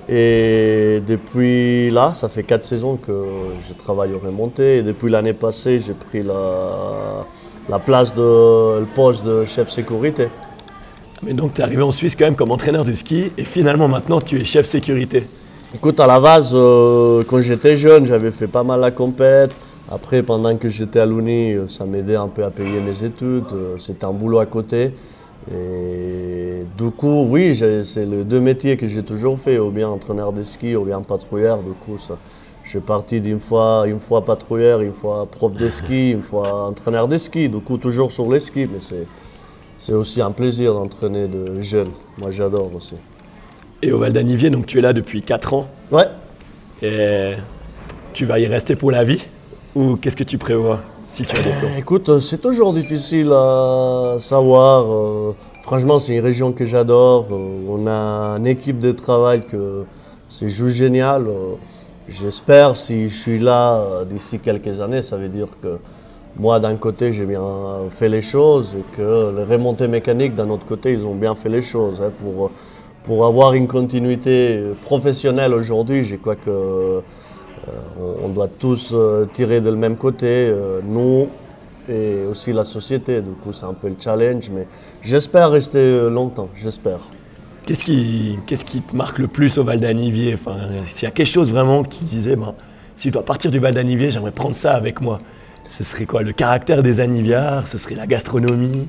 Et 0.10 1.02
depuis 1.08 1.90
là, 1.92 2.14
ça 2.14 2.28
fait 2.28 2.44
quatre 2.44 2.64
saisons 2.64 2.98
que 2.98 3.26
je 3.68 3.74
travaille 3.74 4.14
au 4.14 4.20
remontée. 4.20 4.78
Et 4.78 4.82
depuis 4.82 5.10
l'année 5.12 5.34
passée, 5.34 5.80
j'ai 5.80 5.94
pris 5.94 6.24
la, 6.24 7.26
la 7.70 7.80
place 7.80 8.14
de 8.14 8.80
le 8.80 8.86
poste 8.96 9.24
de 9.26 9.46
chef 9.46 9.70
sécurité. 9.70 10.28
Mais 11.24 11.34
donc 11.34 11.54
tu 11.54 11.62
es 11.62 11.64
arrivé 11.64 11.84
en 11.84 11.92
Suisse 11.92 12.16
quand 12.16 12.26
même 12.26 12.36
comme 12.36 12.52
entraîneur 12.52 12.84
de 12.84 12.94
ski 12.94 13.32
et 13.38 13.44
finalement 13.44 13.88
maintenant 13.88 14.20
tu 14.20 14.42
es 14.42 14.44
chef 14.44 14.66
sécurité. 14.66 15.28
Écoute, 15.74 16.00
à 16.00 16.08
la 16.08 16.20
base, 16.20 16.52
euh, 16.54 17.24
quand 17.28 17.40
j'étais 17.40 17.78
jeune, 17.78 18.06
j'avais 18.06 18.32
fait 18.32 18.48
pas 18.48 18.64
mal 18.64 18.82
la 18.82 18.92
compète. 18.92 19.56
Après, 19.90 20.22
pendant 20.24 20.56
que 20.58 20.68
j'étais 20.68 21.00
à 21.00 21.06
l'Uni, 21.06 21.54
euh, 21.54 21.68
ça 21.68 21.86
m'aidait 21.86 22.16
un 22.16 22.28
peu 22.28 22.44
à 22.44 22.50
payer 22.50 22.80
mes 22.82 23.06
études. 23.06 23.46
euh, 23.54 23.76
C'était 23.78 24.06
un 24.06 24.12
boulot 24.12 24.40
à 24.40 24.46
côté. 24.46 24.94
Et 25.50 26.64
du 26.78 26.92
coup, 26.92 27.26
oui, 27.30 27.56
c'est 27.58 28.06
les 28.06 28.24
deux 28.24 28.40
métiers 28.40 28.78
que 28.78 28.88
j'ai 28.88 29.04
toujours 29.04 29.40
fait, 29.40 29.58
ou 29.58 29.72
bien 29.72 29.88
entraîneur 29.88 30.34
de 30.34 30.44
ski, 30.44 30.76
ou 30.76 30.86
bien 30.86 31.02
patrouilleur. 31.02 31.60
Du 31.60 31.72
coup, 31.72 31.98
ça, 31.98 32.18
je 32.64 32.70
suis 32.70 32.80
parti 32.80 33.20
d'une 33.22 33.40
fois, 33.40 33.86
une 33.88 34.00
fois 34.00 34.24
patrouilleur, 34.24 34.82
une 34.82 34.94
fois 34.94 35.26
prof 35.26 35.54
de 35.54 35.70
ski, 35.70 36.12
une 36.12 36.22
fois 36.22 36.68
entraîneur 36.68 37.08
de 37.08 37.18
ski. 37.18 37.50
Du 37.50 37.60
coup, 37.60 37.78
toujours 37.78 38.12
sur 38.12 38.32
les 38.32 38.40
skis, 38.40 38.68
mais 38.72 38.80
c'est, 38.80 39.08
c'est 39.80 39.94
aussi 39.94 40.22
un 40.22 40.32
plaisir 40.32 40.74
d'entraîner 40.74 41.28
de 41.28 41.62
jeunes. 41.62 41.92
Moi, 42.20 42.30
j'adore 42.32 42.70
aussi. 42.76 42.96
Et 43.82 43.92
au 43.92 43.98
Val 43.98 44.14
d'Anivier, 44.14 44.52
donc 44.52 44.68
tu 44.68 44.78
es 44.78 44.82
là 44.82 44.94
depuis 44.94 45.24
4 45.24 45.56
ans 45.56 45.68
Ouais, 45.92 46.06
et 46.84 47.34
tu 48.14 48.26
vas 48.26 48.40
y 48.40 48.46
rester 48.46 48.76
pour 48.76 48.92
la 48.92 49.04
vie 49.04 49.28
Ou 49.76 49.96
qu'est-ce 49.96 50.16
que 50.16 50.24
tu 50.24 50.38
prévois? 50.38 50.82
Plans 51.20 51.70
Écoute, 51.78 52.10
euh, 52.10 52.20
c'est 52.20 52.38
toujours 52.40 52.74
difficile 52.74 53.32
à 53.34 54.16
savoir. 54.20 54.86
euh, 54.92 55.32
Franchement, 55.64 56.00
c'est 56.00 56.16
une 56.16 56.24
région 56.24 56.52
que 56.54 56.66
j'adore. 56.66 57.28
euh, 57.32 57.70
On 57.70 57.88
a 57.88 58.38
une 58.38 58.48
équipe 58.48 58.80
de 58.80 58.92
travail 58.92 59.44
que 59.46 59.84
c'est 60.30 60.50
juste 60.50 60.76
génial. 60.76 61.28
J'espère, 62.10 62.76
si 62.78 63.10
je 63.10 63.16
suis 63.18 63.40
là 63.40 64.04
d'ici 64.10 64.40
quelques 64.40 64.82
années, 64.82 65.02
ça 65.02 65.18
veut 65.18 65.30
dire 65.30 65.48
que 65.62 65.78
moi, 66.38 66.60
d'un 66.60 66.76
côté, 66.76 67.12
j'ai 67.14 67.26
bien 67.26 67.44
fait 67.90 68.10
les 68.10 68.22
choses 68.22 68.76
et 68.80 68.84
que 68.98 69.34
les 69.38 69.44
remontées 69.44 69.88
mécaniques, 69.88 70.36
d'un 70.36 70.50
autre 70.50 70.66
côté, 70.66 70.92
ils 70.94 71.06
ont 71.06 71.16
bien 71.16 71.36
fait 71.36 71.50
les 71.50 71.62
choses. 71.62 72.02
hein, 72.02 72.12
pour, 72.22 72.52
pour 73.04 73.26
avoir 73.26 73.54
une 73.54 73.68
continuité 73.68 74.62
professionnelle 74.86 75.54
aujourd'hui, 75.54 76.04
je 76.04 76.16
crois 76.16 76.36
que 76.36 77.02
on, 78.00 78.26
on 78.26 78.30
doit 78.30 78.48
tous 78.48 78.92
euh, 78.94 79.26
tirer 79.34 79.62
de 79.62 79.70
le 79.70 79.76
même 79.76 79.98
côté, 79.98 80.28
euh, 80.28 80.82
nous 80.84 81.28
et 81.90 82.24
aussi 82.30 82.54
la 82.54 82.64
société. 82.64 83.22
Du 83.22 83.32
coup, 83.32 83.52
c'est 83.52 83.66
un 83.66 83.74
peu 83.74 83.88
le 83.90 83.96
challenge, 84.00 84.50
mais 84.50 84.68
j'espère 85.02 85.52
rester 85.52 85.80
euh, 85.80 86.10
longtemps, 86.10 86.50
j'espère. 86.56 87.00
Qu'est-ce 87.66 87.86
qui, 87.86 88.40
qu'est-ce 88.48 88.66
qui 88.66 88.82
te 88.82 88.96
marque 88.96 89.20
le 89.20 89.28
plus 89.28 89.58
au 89.58 89.64
Val 89.64 89.80
d'Anivier? 89.80 90.34
Enfin, 90.34 90.58
S'il 90.88 91.04
y 91.04 91.08
a 91.08 91.12
quelque 91.12 91.28
chose 91.28 91.52
vraiment 91.52 91.84
que 91.84 91.96
tu 91.96 92.04
disais, 92.04 92.36
ben, 92.36 92.54
si 92.96 93.10
je 93.10 93.14
dois 93.14 93.24
partir 93.24 93.52
du 93.52 93.60
Val 93.60 93.74
d'Anivier, 93.74 94.12
j'aimerais 94.12 94.32
prendre 94.32 94.56
ça 94.56 94.74
avec 94.74 95.02
moi. 95.02 95.20
Ce 95.70 95.84
serait 95.84 96.06
quoi? 96.06 96.22
Le 96.22 96.34
caractère 96.34 96.84
des 96.84 97.00
aniviards? 97.00 97.68
Ce 97.68 97.78
serait 97.78 97.96
la 97.96 98.08
gastronomie? 98.08 98.88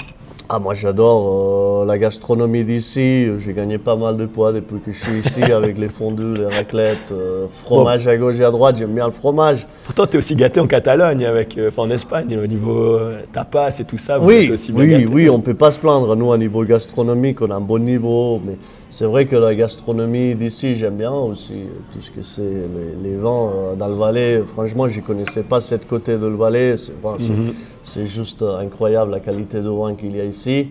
Ah, 0.49 0.59
moi 0.59 0.75
j'adore 0.75 1.83
euh, 1.83 1.87
la 1.87 1.97
gastronomie 1.97 2.65
d'ici. 2.65 3.27
J'ai 3.39 3.53
gagné 3.55 3.79
pas 3.79 3.97
mal 3.97 4.17
de 4.19 4.27
poids 4.27 4.53
depuis 4.53 4.81
que 4.81 4.93
je 4.93 4.99
suis 4.99 5.19
ici 5.21 5.43
avec 5.53 5.79
les 5.79 5.89
fondus, 5.89 6.35
les 6.37 6.47
raclettes, 6.47 6.99
euh, 7.17 7.47
fromage 7.65 8.07
à 8.07 8.17
gauche 8.19 8.39
et 8.39 8.45
à 8.45 8.51
droite. 8.51 8.77
J'aime 8.77 8.93
bien 8.95 9.07
le 9.07 9.13
fromage. 9.13 9.67
Pourtant, 9.85 10.07
tu 10.07 10.15
es 10.15 10.19
aussi 10.19 10.37
gâté 10.37 10.61
en 10.61 10.67
Catalogne, 10.67 11.25
avec, 11.25 11.57
euh, 11.57 11.69
enfin 11.69 11.83
en 11.83 11.91
Espagne, 11.91 12.39
au 12.43 12.47
niveau 12.47 12.99
tapas 13.33 13.79
et 13.79 13.85
tout 13.85 13.97
ça. 13.99 14.19
vous 14.19 14.29
Oui, 14.29 14.45
êtes 14.45 14.51
aussi 14.51 14.73
bien 14.73 14.83
oui, 14.83 14.91
gâtés. 14.91 15.07
oui, 15.07 15.31
on 15.31 15.41
peut 15.41 15.55
pas 15.55 15.71
se 15.71 15.79
plaindre. 15.79 16.15
Nous, 16.17 16.31
à 16.33 16.37
niveau 16.37 16.65
gastronomique, 16.65 17.41
on 17.41 17.51
a 17.51 17.55
un 17.55 17.61
bon 17.61 17.79
niveau. 17.83 18.41
Mais 18.45 18.57
c'est 18.95 19.07
vrai 19.07 19.25
que 19.25 19.35
la 19.37 19.55
gastronomie 19.55 20.35
d'ici, 20.35 20.77
j'aime 20.77 20.97
bien 20.97 21.11
aussi. 21.13 21.55
Tout 21.93 22.01
ce 22.03 22.11
que 22.11 22.21
c'est 22.23 22.43
les, 22.43 23.11
les 23.11 23.17
vins 23.17 23.51
euh, 23.55 23.75
dans 23.75 23.89
le 23.89 23.95
Valais. 23.95 24.43
Franchement, 24.55 24.87
je 24.89 25.01
connaissais 25.01 25.43
pas 25.43 25.61
cette 25.63 25.89
côté 25.89 26.19
de 26.19 26.27
le 26.27 26.37
Valais. 26.37 26.77
C'est 26.77 27.01
bon, 27.01 27.17
Mhm. 27.19 27.53
juste 28.07 28.43
euh, 28.43 28.59
incroyable 28.59 29.11
la 29.13 29.21
qualité 29.21 29.61
de 29.61 29.71
vin 29.71 29.95
qu'il 29.95 30.15
y 30.15 30.21
a 30.21 30.25
ici. 30.25 30.69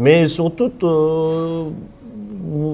Mais 0.00 0.26
surtout, 0.26 0.72
euh, 0.82 1.64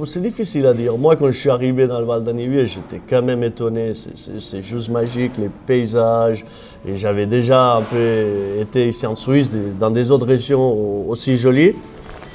c'est 0.07 0.23
difficile 0.23 0.67
à 0.67 0.73
dire. 0.73 0.97
Moi, 0.97 1.17
quand 1.17 1.31
je 1.31 1.39
suis 1.39 1.51
arrivé 1.51 1.87
dans 1.87 2.01
le 2.01 2.07
Val 2.07 2.25
d'Anivier, 2.25 2.67
j'étais 2.67 3.01
quand 3.09 3.23
même 3.23 3.43
étonné. 3.45 3.93
C'est- 3.95 4.17
C'est 4.17 4.41
c'est 4.41 4.63
juste 4.63 4.89
magique, 4.89 5.33
les 5.39 5.51
paysages. 5.67 6.45
Et 6.89 6.97
j'avais 6.97 7.27
déjà 7.27 7.75
un 7.77 7.83
peu 7.83 8.59
été 8.61 8.89
ici 8.89 9.07
en 9.07 9.17
Suisse, 9.17 9.51
dans 9.79 9.91
des 9.91 10.11
autres 10.11 10.27
régions 10.27 10.65
au- 10.73 11.11
aussi 11.11 11.37
jolies. 11.37 11.75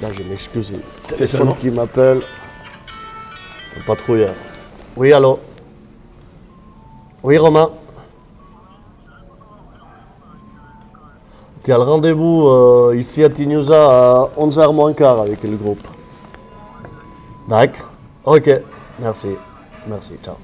Là, 0.01 0.09
je 0.13 0.23
m'excuse, 0.23 0.69
il 0.69 0.75
y 0.75 0.79
a 0.79 0.81
le 1.11 1.15
téléphone 1.15 1.55
qui 1.59 1.69
m'appelle. 1.71 2.21
Le 3.75 3.81
patrouilleur. 3.85 4.33
Oui, 4.95 5.11
allô 5.13 5.39
Oui, 7.23 7.37
Romain 7.37 7.69
Tu 11.63 11.73
as 11.73 11.77
le 11.77 11.83
rendez-vous 11.83 12.47
euh, 12.47 12.95
ici 12.97 13.23
à 13.23 13.29
Tignosa 13.29 13.75
à 13.75 14.29
11h 14.37 14.73
moins 14.73 14.93
quart 14.93 15.19
avec 15.19 15.43
le 15.43 15.55
groupe. 15.57 15.85
D'accord. 17.49 17.87
Ok. 18.25 18.49
Merci. 18.99 19.27
Merci. 19.87 20.13
Ciao. 20.23 20.35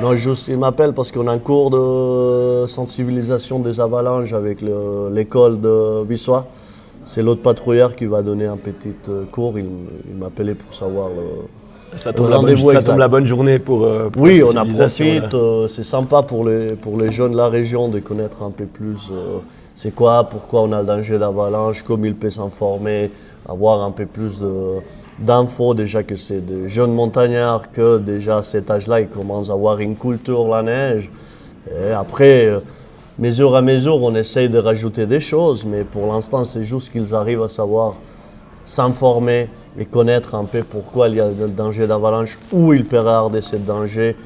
Non, 0.00 0.14
juste, 0.14 0.48
il 0.48 0.58
m'appelle 0.58 0.92
parce 0.92 1.10
qu'on 1.12 1.26
a 1.28 1.32
un 1.32 1.38
cours 1.38 1.70
de 1.70 2.64
sensibilisation 2.66 3.58
des 3.58 3.80
avalanches 3.80 4.32
avec 4.32 4.60
le- 4.62 5.10
l'école 5.12 5.60
de 5.60 6.04
Bissois. 6.04 6.46
C'est 7.04 7.22
l'autre 7.22 7.42
patrouilleur 7.42 7.94
qui 7.96 8.06
va 8.06 8.22
donner 8.22 8.46
un 8.46 8.56
petit 8.56 8.94
euh, 9.08 9.24
cours. 9.30 9.58
Il, 9.58 9.66
il 10.08 10.16
m'appelait 10.16 10.54
pour 10.54 10.72
savoir 10.74 11.08
le, 11.08 11.96
Ça 11.98 12.12
tombe, 12.12 12.26
Le 12.26 12.32
la 12.32 12.38
bonne, 12.38 12.56
ça 12.56 12.82
tombe 12.82 12.98
la 12.98 13.08
bonne 13.08 13.26
journée 13.26 13.58
pour. 13.58 13.84
euh, 13.84 14.08
pour 14.10 14.22
Oui, 14.22 14.42
on 14.44 14.56
en 14.56 14.64
profite. 14.66 15.34
euh, 15.34 15.68
c'est 15.68 15.82
sympa 15.84 16.22
pour 16.22 16.46
les, 16.46 16.68
pour 16.74 16.98
les 16.98 17.10
jeunes 17.12 17.32
de 17.32 17.36
la 17.36 17.48
région 17.48 17.88
de 17.88 17.98
connaître 17.98 18.42
un 18.42 18.50
peu 18.50 18.64
plus 18.66 19.10
euh, 19.12 19.38
c'est 19.74 19.94
quoi, 19.94 20.24
pourquoi 20.30 20.62
on 20.62 20.72
a 20.72 20.80
le 20.80 20.86
danger 20.86 21.18
d'avalanche, 21.18 21.82
comment 21.82 22.04
ils 22.04 22.14
peuvent 22.14 22.30
s'informer, 22.30 23.10
avoir 23.48 23.82
un 23.82 23.90
peu 23.90 24.06
plus 24.06 24.38
de- 24.38 24.78
d'infos. 25.18 25.74
Déjà 25.74 26.02
que 26.02 26.14
c'est 26.14 26.44
des 26.44 26.68
jeunes 26.68 26.92
montagnards, 26.94 27.72
que 27.72 27.98
déjà 27.98 28.38
à 28.38 28.42
cet 28.42 28.70
âge-là, 28.70 29.00
ils 29.00 29.08
commencent 29.08 29.50
à 29.50 29.54
avoir 29.54 29.80
une 29.80 29.96
culture 29.96 30.46
la 30.48 30.62
neige. 30.62 31.10
Et 31.68 31.90
après, 31.92 32.46
euh, 32.46 32.60
mesure 33.18 33.54
à 33.56 33.62
mesure, 33.62 34.02
on 34.02 34.14
essaye 34.14 34.48
de 34.48 34.58
rajouter 34.58 35.06
des 35.06 35.20
choses, 35.20 35.64
mais 35.64 35.84
pour 35.84 36.12
l'instant, 36.12 36.44
c'est 36.44 36.64
juste 36.64 36.90
qu'ils 36.92 37.14
arrivent 37.14 37.42
à 37.42 37.48
savoir 37.48 37.94
s'informer 38.64 39.48
et 39.78 39.84
connaître 39.84 40.34
un 40.34 40.44
peu 40.44 40.62
pourquoi 40.62 41.08
il 41.08 41.16
y 41.16 41.20
a 41.20 41.28
le 41.28 41.48
danger 41.48 41.86
d'avalanche, 41.86 42.38
où 42.52 42.72
il 42.72 42.84
peut 42.84 42.98
avoir 42.98 43.30
de 43.30 43.40
ce 43.40 43.56
danger 43.56 44.16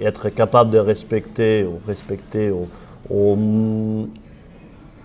et 0.00 0.04
être 0.04 0.28
capable 0.28 0.70
de 0.70 0.78
respecter 0.78 1.64
ou 1.64 1.78
respecter 1.86 2.50
ou, 2.50 2.68
ou, 3.10 3.36
mm, 3.36 4.08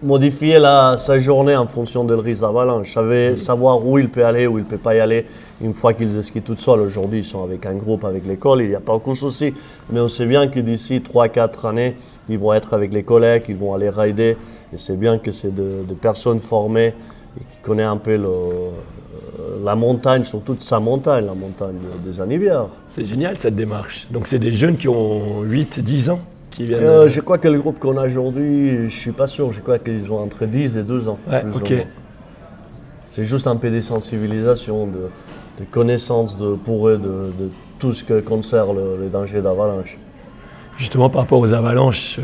modifier 0.04 0.60
la- 0.60 0.98
sa 0.98 1.18
journée 1.20 1.56
en 1.56 1.66
fonction 1.68 2.04
du 2.04 2.14
risque 2.14 2.42
d'avalanche. 2.42 2.94
Savoir, 3.38 3.86
où 3.86 3.98
il 3.98 4.10
peut 4.10 4.26
aller, 4.26 4.48
où 4.48 4.58
il 4.58 4.66
ne 4.66 4.70
peut 4.70 4.78
pas 4.78 4.96
y 4.96 5.00
aller 5.00 5.26
une 5.62 5.74
fois 5.74 5.94
qu'ils 5.94 6.22
skient 6.24 6.42
tout 6.42 6.58
seuls. 6.58 6.82
Aujourd'hui, 6.82 7.20
ils 7.20 7.26
sont 7.26 7.44
avec 7.44 7.66
un 7.66 7.76
groupe, 7.76 8.04
avec 8.04 8.26
l'école, 8.28 8.62
il 8.62 8.70
n'y 8.70 8.76
a 8.76 8.82
pas 8.82 8.94
aucun 8.94 9.16
souci. 9.16 9.54
Mais 9.92 10.00
on 10.00 10.10
sait 10.10 10.26
bien 10.26 10.48
que 10.48 10.60
d'ici 10.60 11.02
3-4 11.02 11.66
années, 11.66 11.96
ils 12.30 12.38
vont 12.40 12.54
être 12.54 12.74
avec 12.74 12.94
les 12.94 13.04
collègues, 13.04 13.44
ils 13.50 13.56
vont 13.56 13.74
aller 13.74 13.90
rider. 13.90 14.38
Et 14.74 14.78
c'est 14.78 14.98
bien 14.98 15.18
que 15.20 15.32
c'est 15.32 15.54
de- 15.54 15.84
des 15.88 15.96
personnes 15.96 16.40
formées 16.40 16.94
et 17.38 17.40
qui 17.40 17.58
connaissent 17.62 17.88
un 17.88 17.98
peu 17.98 18.16
le- 18.16 18.28
euh, 18.28 18.70
la 19.64 19.76
montagne, 19.76 20.24
surtout 20.24 20.56
sa 20.60 20.80
montagne, 20.80 21.26
la 21.26 21.34
montagne 21.34 21.76
des 22.04 22.20
Anivières. 22.22 22.68
C'est 22.88 23.06
génial 23.06 23.38
cette 23.38 23.56
démarche. 23.56 24.08
Donc, 24.12 24.28
c'est 24.28 24.40
des 24.40 24.54
jeunes 24.54 24.78
qui 24.78 24.88
ont 24.88 25.42
8, 25.42 25.80
10 25.80 26.10
ans 26.10 26.20
qui 26.52 26.66
viennent. 26.66 26.84
Euh, 26.84 27.08
je 27.08 27.20
crois 27.22 27.38
que 27.38 27.48
le 27.48 27.60
groupe 27.60 27.80
qu'on 27.80 27.98
a 27.98 28.06
aujourd'hui, 28.06 28.90
je 28.90 28.96
suis 28.96 29.12
pas 29.12 29.28
sûr, 29.28 29.52
je 29.52 29.60
crois 29.62 29.80
qu'ils 29.80 30.12
ont 30.12 30.20
entre 30.20 30.46
10 30.46 30.78
et 30.78 30.84
12 30.84 31.10
ans. 31.10 31.18
Ouais, 31.30 31.42
plus 31.42 31.52
ou 31.54 31.58
ok. 31.58 31.72
moins. 31.72 31.80
C'est 33.06 33.26
juste 33.26 33.48
un 33.48 33.56
peu 33.58 33.70
des 33.70 33.82
sensibilisations, 33.84 34.88
de, 34.88 35.10
de 35.60 35.66
connaissances 35.70 36.38
de, 36.38 36.56
pour 36.56 36.88
eux 36.90 36.98
de, 36.98 37.44
de 37.44 37.50
tout 37.80 37.92
ce 37.94 38.04
que 38.04 38.20
concerne 38.22 38.76
le, 38.76 39.04
les 39.04 39.10
dangers 39.10 39.42
d'avalanche. 39.42 39.98
Justement, 40.78 41.10
par 41.10 41.22
rapport 41.22 41.40
aux 41.40 41.54
avalanches, 41.54 42.20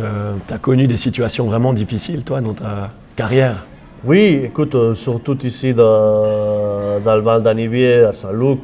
tu 0.47 0.53
as 0.53 0.57
connu 0.57 0.87
des 0.87 0.97
situations 0.97 1.45
vraiment 1.45 1.73
difficiles, 1.73 2.23
toi, 2.23 2.41
dans 2.41 2.53
ta 2.53 2.89
carrière? 3.15 3.65
Oui, 4.05 4.43
écoute, 4.45 4.75
euh, 4.75 4.95
surtout 4.95 5.37
ici 5.45 5.73
dans, 5.73 5.83
le 5.83 7.19
Val 7.19 7.43
d'Anivier, 7.43 8.03
à 8.03 8.13
Saint-Luc, 8.13 8.59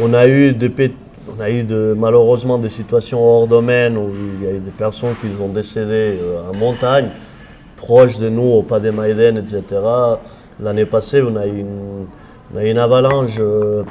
on 0.00 0.14
a 0.14 0.28
eu, 0.28 0.54
malheureusement 1.96 2.56
des 2.56 2.68
situations 2.68 3.20
hors 3.20 3.48
domaine 3.48 3.96
où 3.96 4.08
il 4.38 4.46
y 4.46 4.48
a 4.48 4.54
eu 4.54 4.60
des 4.60 4.70
personnes 4.70 5.16
qui 5.20 5.26
ont 5.42 5.48
décédé 5.48 6.16
euh, 6.22 6.48
en 6.48 6.56
montagne, 6.56 7.08
proches 7.76 8.20
de 8.20 8.28
nous, 8.28 8.52
au 8.52 8.62
Pas 8.62 8.78
des 8.78 8.92
Maïden, 8.92 9.36
etc. 9.36 9.64
L'année 10.62 10.86
passée, 10.86 11.22
on 11.22 11.34
a 11.34 11.48
eu 11.48 11.64
une, 12.56 12.78
avalanche 12.78 13.34
euh, 13.40 13.82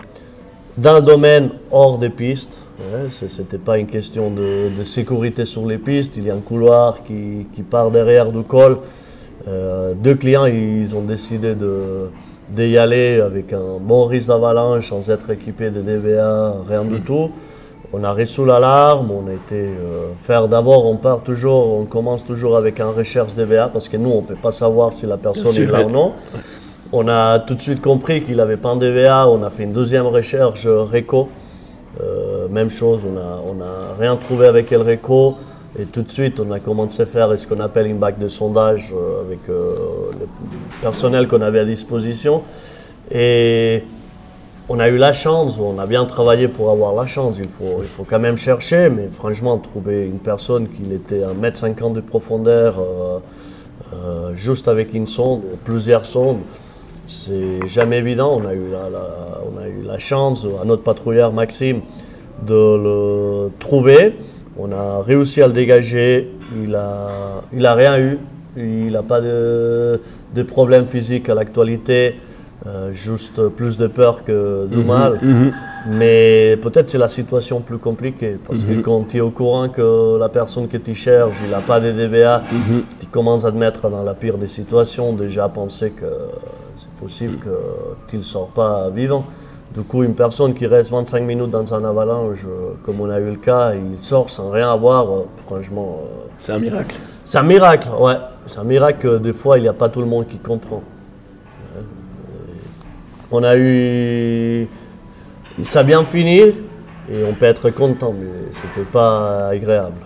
dans 0.78 0.96
le 0.96 1.02
domaine 1.02 1.50
hors 1.70 1.98
des 1.98 2.10
pistes. 2.10 2.64
Ce 3.10 3.26
n'était 3.26 3.58
pas 3.58 3.78
une 3.78 3.88
question 3.88 4.30
de, 4.30 4.70
de 4.78 4.84
sécurité 4.84 5.46
sur 5.46 5.66
les 5.66 5.78
pistes. 5.78 6.14
Il 6.18 6.24
y 6.24 6.30
a 6.30 6.36
un 6.36 6.40
couloir 6.40 7.04
qui, 7.04 7.48
qui 7.54 7.64
part 7.64 7.92
derrière 7.92 8.32
du 8.32 8.44
col. 8.44 8.80
Euh, 9.48 9.94
deux 9.96 10.16
clients, 10.16 10.46
ils 10.46 10.96
ont 10.96 11.02
décidé 11.02 11.56
de 11.56 12.10
d'y 12.50 12.78
aller 12.80 13.22
avec 13.22 13.54
un 13.54 13.78
bon 13.80 14.06
risque 14.06 14.28
d'avalanche 14.28 14.90
sans 14.90 15.08
être 15.10 15.30
équipés 15.30 15.70
de 15.70 15.82
DVA, 15.82 16.56
rien 16.68 16.84
du 16.84 17.00
tout. 17.02 17.30
On 17.94 18.04
a 18.04 18.12
reçu 18.12 18.46
l'alarme, 18.46 19.12
on 19.12 19.28
a 19.30 19.34
été 19.34 19.72
euh, 19.72 20.10
faire 20.18 20.48
d'abord, 20.48 20.86
on 20.86 20.96
part 20.96 21.22
toujours, 21.22 21.80
on 21.80 21.86
commence 21.86 22.24
toujours 22.24 22.58
avec 22.58 22.80
un 22.80 22.90
recherche 22.90 23.34
DVA 23.36 23.68
parce 23.68 23.88
que 23.88 23.98
nous, 23.98 24.10
on 24.10 24.22
ne 24.22 24.28
peut 24.28 24.36
pas 24.36 24.52
savoir 24.52 24.94
si 24.94 25.06
la 25.06 25.18
personne 25.18 25.56
est 25.62 25.66
là 25.66 25.80
ouais. 25.80 25.86
ou 25.86 25.90
non. 25.90 26.14
On 26.92 27.08
a 27.08 27.40
tout 27.40 27.54
de 27.54 27.62
suite 27.62 27.82
compris 27.82 28.24
qu'il 28.24 28.38
n'avait 28.38 28.58
pas 28.58 28.70
un 28.70 28.78
DVA, 28.78 29.28
on 29.28 29.44
a 29.44 29.50
fait 29.52 29.64
une 29.64 29.74
deuxième 29.74 30.08
recherche 30.08 30.66
euh, 30.66 30.84
RECO. 30.84 31.30
Euh, 32.02 32.48
même 32.48 32.70
chose, 32.70 33.02
on 33.06 33.14
n'a 33.14 33.40
on 33.46 33.62
a 33.62 33.96
rien 34.00 34.16
trouvé 34.16 34.48
avec 34.48 34.72
El 34.72 34.82
RECO. 34.82 35.36
Et 35.80 35.86
tout 35.86 36.02
de 36.02 36.10
suite, 36.10 36.40
on 36.40 36.52
a 36.52 36.60
commencé 36.60 37.04
à 37.04 37.06
faire 37.06 37.38
ce 37.38 37.46
qu'on 37.46 37.60
appelle 37.60 37.88
une 37.88 38.00
bac 38.00 38.18
de 38.18 38.28
sondage 38.28 38.92
euh, 38.92 39.22
avec 39.22 39.40
euh, 39.50 39.76
le 40.20 40.28
personnel 40.82 41.28
qu'on 41.28 41.42
avait 41.42 41.60
à 41.60 41.66
disposition. 41.66 42.42
Et 43.12 43.84
on 44.68 44.80
a 44.80 44.90
eu 44.90 44.98
la 44.98 45.14
chance, 45.14 45.60
on 45.60 45.78
a 45.78 45.86
bien 45.86 46.06
travaillé 46.06 46.48
pour 46.48 46.72
avoir 46.72 46.96
la 46.96 47.06
chance. 47.06 47.36
Il 47.40 47.48
faut, 47.48 47.82
il 47.82 47.88
faut 47.88 48.04
quand 48.04 48.20
même 48.20 48.38
chercher, 48.38 48.90
mais 48.90 49.10
franchement, 49.12 49.58
trouver 49.58 50.06
une 50.06 50.20
personne 50.20 50.68
qui 50.68 50.92
était 50.92 51.24
à 51.24 51.34
1m50 51.34 51.94
de 51.94 52.02
profondeur, 52.02 52.76
juste 54.36 54.68
avec 54.68 54.94
une 54.94 55.08
sonde, 55.08 55.42
plusieurs 55.66 56.06
sondes, 56.06 56.38
c'est 57.10 57.68
jamais 57.68 57.98
évident. 57.98 58.40
On 58.42 58.48
a, 58.48 58.54
eu 58.54 58.70
la, 58.72 58.90
la- 58.90 59.42
on 59.52 59.60
a 59.60 59.68
eu 59.68 59.82
la 59.86 59.98
chance, 59.98 60.46
à 60.62 60.66
notre 60.66 60.84
patrouilleur 60.84 61.34
Maxime, 61.34 61.82
de 62.48 62.54
le 62.54 63.50
trouver. 63.60 64.16
On 64.58 64.72
a 64.72 65.02
réussi 65.02 65.42
à 65.42 65.48
le 65.48 65.54
dégager. 65.54 66.30
Il 66.64 66.76
a, 66.76 67.42
il 67.52 67.66
a 67.66 67.74
rien 67.74 67.98
eu. 68.00 68.18
Il 68.58 68.92
n'a 68.92 69.04
pas 69.04 69.22
de, 69.22 70.00
de 70.36 70.44
problème 70.44 70.86
physique 70.86 71.30
à 71.30 71.34
l'actualité. 71.34 72.16
Euh, 72.68 72.92
juste 72.92 73.42
plus 73.48 73.78
de 73.78 73.88
peur 73.88 74.26
que 74.26 74.68
de 74.68 74.84
mal. 74.84 75.20
Mais 75.90 76.58
peut-être 76.62 76.90
c'est 76.90 76.98
la 76.98 77.08
situation 77.08 77.62
plus 77.62 77.78
compliquée. 77.78 78.38
Parce 78.46 78.60
que 78.60 78.82
quand 78.82 79.08
tu 79.08 79.18
es 79.18 79.22
au 79.22 79.32
courant 79.32 79.70
que 79.70 80.18
la 80.20 80.28
personne 80.28 80.68
que 80.68 80.76
tu 80.76 80.94
cherches, 80.94 81.38
il 81.46 81.52
n'a 81.52 81.62
pas 81.62 81.80
de 81.80 81.92
DBA, 81.94 82.44
tu 83.00 83.06
commences 83.08 83.46
à 83.46 83.52
te 83.54 83.56
mettre 83.58 83.90
dans 83.90 84.04
la 84.04 84.14
pire 84.14 84.38
des 84.38 84.50
situations, 84.50 85.14
déjà 85.14 85.46
à 85.46 85.50
penser 85.50 85.92
que 85.92 86.06
possible 87.00 87.38
tu 88.08 88.18
ne 88.18 88.22
sors 88.22 88.48
pas 88.48 88.90
vivant. 88.90 89.26
Du 89.74 89.82
coup, 89.82 90.04
une 90.04 90.16
personne 90.16 90.56
qui 90.56 90.66
reste 90.66 90.90
25 90.90 91.22
minutes 91.22 91.52
dans 91.52 91.74
un 91.76 91.86
avalanche, 91.86 92.40
euh, 92.48 92.74
comme 92.84 93.02
on 93.02 93.10
a 93.10 93.20
eu 93.20 93.30
le 93.30 93.36
cas, 93.36 93.74
il 93.76 94.02
sort 94.02 94.28
sans 94.30 94.50
rien 94.50 94.72
avoir, 94.72 95.08
euh, 95.12 95.26
franchement, 95.46 96.02
euh, 96.02 96.28
C'est 96.40 96.54
un 96.54 96.60
miracle. 96.60 96.96
c'est 97.24 97.38
un 97.38 97.44
miracle, 97.44 97.88
ouais. 98.00 98.16
C'est 98.48 98.58
un 98.58 98.64
miracle 98.64 98.98
que 99.00 99.18
des 99.20 99.34
fois, 99.34 99.60
il 99.60 99.62
n'y 99.62 99.68
a 99.68 99.74
pas 99.74 99.90
tout 99.90 100.00
le 100.00 100.08
monde 100.08 100.28
qui 100.28 100.40
comprend. 100.40 100.78
Ouais. 101.76 101.84
On 103.32 103.44
a 103.44 103.56
eu. 103.58 104.68
Ça 105.62 105.82
a 105.82 105.84
bien 105.84 106.04
fini 106.04 106.40
et 106.40 107.24
on 107.30 107.34
peut 107.34 107.46
être 107.46 107.70
content, 107.70 108.14
mais 108.20 108.26
c'était 108.52 108.90
pas 108.92 109.50
agréable. 109.50 109.98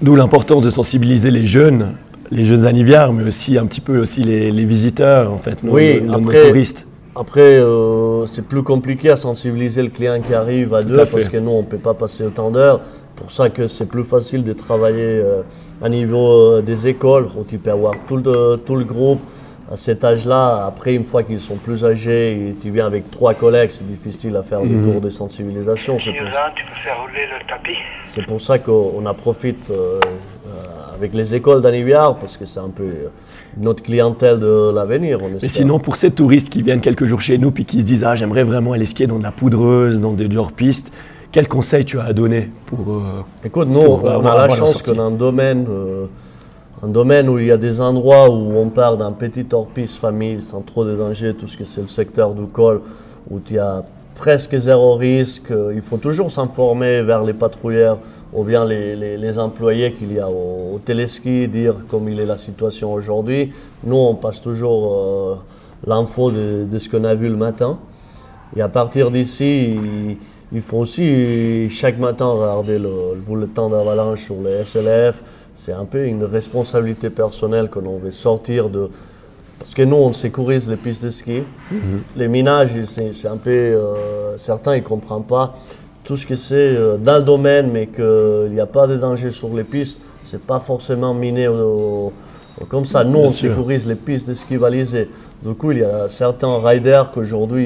D'où 0.00 0.16
l'importance 0.16 0.62
de 0.62 0.70
sensibiliser 0.70 1.30
les 1.30 1.44
jeunes, 1.44 1.94
les 2.34 2.44
jeunes 2.44 2.66
anivières, 2.66 3.12
mais 3.12 3.24
aussi 3.24 3.56
un 3.58 3.66
petit 3.66 3.80
peu 3.80 3.98
aussi 3.98 4.22
les, 4.24 4.50
les 4.50 4.64
visiteurs, 4.64 5.32
en 5.32 5.38
fait, 5.38 5.62
nos, 5.62 5.72
Oui, 5.72 6.00
nos- 6.00 6.18
nos 6.18 6.28
après- 6.28 6.48
touristes. 6.48 6.86
Après, 7.16 7.40
euh, 7.60 8.26
c'est 8.26 8.44
plus 8.46 8.64
compliqué 8.64 9.08
à 9.10 9.16
sensibiliser 9.16 9.82
le 9.82 9.88
client 9.88 10.20
qui 10.20 10.34
arrive 10.34 10.74
à 10.74 10.82
deux 10.82 10.98
à 10.98 11.06
parce 11.06 11.28
que 11.28 11.36
nous, 11.36 11.52
on 11.52 11.60
ne 11.62 11.66
peut 11.66 11.78
pas 11.78 11.94
passer 11.94 12.24
autant 12.24 12.50
d'heures. 12.50 12.80
pour 13.14 13.30
ça 13.30 13.48
que 13.48 13.68
c'est 13.68 13.86
plus 13.86 14.02
facile 14.02 14.42
de 14.42 14.52
travailler 14.52 15.20
euh, 15.22 15.42
à 15.80 15.88
niveau 15.88 16.56
euh, 16.56 16.62
des 16.62 16.88
écoles, 16.88 17.28
où 17.38 17.44
tu 17.44 17.58
peux 17.58 17.70
avoir 17.70 17.94
tout 18.08 18.16
le, 18.16 18.56
tout 18.66 18.74
le 18.74 18.82
groupe 18.84 19.20
à 19.70 19.76
cet 19.76 20.02
âge-là. 20.02 20.64
Après, 20.66 20.94
une 20.96 21.04
fois 21.04 21.22
qu'ils 21.22 21.38
sont 21.38 21.54
plus 21.54 21.84
âgés 21.84 22.32
et 22.32 22.56
tu 22.60 22.70
viens 22.70 22.86
avec 22.86 23.08
trois 23.12 23.32
collègues, 23.34 23.70
c'est 23.72 23.86
difficile 23.86 24.34
à 24.34 24.42
faire 24.42 24.62
des 24.62 24.74
cours 24.74 25.00
de 25.00 25.08
sensibilisation. 25.08 25.96
C'est 26.00 26.10
pour, 26.10 26.18
Sylvain, 26.26 26.50
tu 26.56 26.64
peux 26.64 26.80
faire 26.82 27.00
rouler 27.00 27.26
le 27.32 27.46
tapis 27.48 27.78
c'est 28.04 28.26
pour 28.26 28.40
ça 28.40 28.58
qu'on 28.58 29.06
en 29.06 29.14
profite 29.14 29.70
euh, 29.70 30.00
euh, 30.48 30.50
avec 30.96 31.14
les 31.14 31.34
écoles 31.34 31.60
d'Aniviard, 31.62 32.16
parce 32.16 32.36
que 32.36 32.44
c'est 32.44 32.60
un 32.60 32.68
peu 32.68 32.84
euh, 32.84 33.08
notre 33.58 33.82
clientèle 33.82 34.38
de 34.38 34.70
l'avenir. 34.74 35.18
Mais 35.42 35.48
sinon, 35.48 35.78
pour 35.78 35.96
ces 35.96 36.10
touristes 36.10 36.48
qui 36.50 36.62
viennent 36.62 36.80
quelques 36.80 37.04
jours 37.04 37.20
chez 37.20 37.38
nous 37.38 37.50
puis 37.50 37.64
qui 37.64 37.80
se 37.80 37.84
disent 37.84 38.04
Ah, 38.04 38.16
j'aimerais 38.16 38.44
vraiment 38.44 38.72
aller 38.72 38.86
skier 38.86 39.06
dans 39.06 39.18
de 39.18 39.22
la 39.22 39.32
poudreuse, 39.32 40.00
dans 40.00 40.12
des 40.12 40.34
hors-pistes, 40.36 40.92
quel 41.32 41.48
conseil 41.48 41.84
tu 41.84 41.98
as 41.98 42.04
à 42.04 42.12
donner 42.12 42.50
pour. 42.66 42.80
euh, 42.88 43.00
Écoute, 43.44 43.68
nous, 43.68 43.80
pour 43.80 44.04
on 44.04 44.26
a 44.26 44.46
la 44.46 44.48
chance 44.54 44.82
qu'on 44.82 44.98
a 44.98 45.02
un 45.02 45.10
domaine, 45.10 45.66
euh, 45.68 46.06
un 46.82 46.88
domaine 46.88 47.28
où 47.28 47.38
il 47.38 47.46
y 47.46 47.50
a 47.52 47.56
des 47.56 47.80
endroits 47.80 48.30
où 48.30 48.56
on 48.56 48.68
part 48.68 48.96
d'un 48.96 49.12
petit 49.12 49.46
hors-piste 49.52 49.96
famille 49.98 50.42
sans 50.42 50.60
trop 50.60 50.84
de 50.84 50.94
danger, 50.94 51.34
tout 51.34 51.48
ce 51.48 51.56
que 51.56 51.64
c'est 51.64 51.80
le 51.82 51.88
secteur 51.88 52.34
du 52.34 52.46
col, 52.46 52.80
où 53.30 53.40
il 53.48 53.56
y 53.56 53.58
a 53.58 53.82
presque 54.14 54.56
zéro 54.56 54.94
risque. 54.94 55.50
Euh, 55.50 55.72
Il 55.74 55.80
faut 55.82 55.96
toujours 55.96 56.30
s'informer 56.30 57.02
vers 57.02 57.24
les 57.24 57.32
patrouilleurs 57.32 57.98
ou 58.34 58.42
bien 58.44 58.64
les, 58.64 58.96
les- 58.96 59.16
les 59.16 59.38
employés 59.38 59.92
qu'il 59.92 60.12
y 60.12 60.18
a 60.18 60.28
au, 60.28 60.74
au 60.74 60.78
téléski, 60.84 61.48
dire 61.48 61.74
comme 61.88 62.08
il 62.08 62.18
est 62.20 62.26
la 62.26 62.36
situation 62.36 62.92
aujourd'hui. 62.92 63.52
Nous, 63.84 63.96
on 63.96 64.14
passe 64.14 64.40
toujours 64.40 64.98
euh, 64.98 65.34
l'info 65.86 66.30
de, 66.30 66.64
de 66.70 66.78
ce 66.78 66.88
qu'on 66.88 67.04
a 67.04 67.14
vu 67.14 67.28
le 67.28 67.36
matin. 67.36 67.78
Et 68.56 68.60
à 68.60 68.68
partir 68.68 69.10
d'ici, 69.10 69.74
il, 69.74 70.16
il 70.52 70.62
faut 70.62 70.78
aussi 70.78 71.68
chaque 71.70 71.98
matin 71.98 72.26
regarder 72.26 72.78
le, 72.78 72.90
le 73.14 73.20
bulletin 73.26 73.68
d'avalanche 73.68 74.24
sur 74.24 74.36
les 74.44 74.64
SLF. 74.64 75.22
C'est 75.54 75.72
un 75.72 75.84
peu 75.84 76.04
une 76.06 76.24
responsabilité 76.24 77.10
personnelle 77.10 77.68
que 77.68 77.78
l'on 77.78 77.98
veut 77.98 78.10
sortir 78.10 78.68
de. 78.68 78.90
Parce 79.60 79.72
que 79.74 79.82
nous, 79.82 79.96
on 79.96 80.12
sécurise 80.12 80.68
les 80.68 80.76
pistes 80.76 81.04
de 81.04 81.10
ski. 81.10 81.42
Les 82.16 82.26
minages, 82.28 82.70
c'est 82.84 83.12
c'est 83.14 83.28
un 83.28 83.36
peu. 83.36 83.50
euh, 83.50 84.36
certains, 84.36 84.74
ils 84.74 84.82
ne 84.82 84.86
comprennent 84.86 85.22
pas 85.22 85.54
tout 86.04 86.16
ce 86.16 86.26
que 86.26 86.34
c'est 86.34 86.54
euh, 86.54 86.96
dans 86.96 87.16
le 87.16 87.22
domaine, 87.22 87.70
mais 87.72 87.86
qu'il 87.86 88.50
n'y 88.52 88.60
a 88.60 88.66
pas 88.66 88.86
de 88.86 88.96
danger 88.96 89.30
sur 89.30 89.48
les 89.54 89.64
pistes. 89.64 90.00
C'est 90.24 90.40
pas 90.42 90.60
forcément 90.60 91.14
miné 91.14 91.48
au- 91.48 92.12
au- 92.60 92.64
comme 92.68 92.84
ça. 92.84 93.02
Nous, 93.04 93.18
on 93.18 93.28
sécurise 93.48 93.86
les 93.86 93.94
pistes 93.96 94.28
de 94.28 94.34
ski 94.34 94.56
balisées. 94.58 95.08
Du 95.42 95.54
coup, 95.54 95.72
il 95.72 95.78
y 95.78 95.82
a 95.84 96.08
certains 96.08 96.58
riders 96.58 97.10
qu'aujourd'hui, 97.10 97.64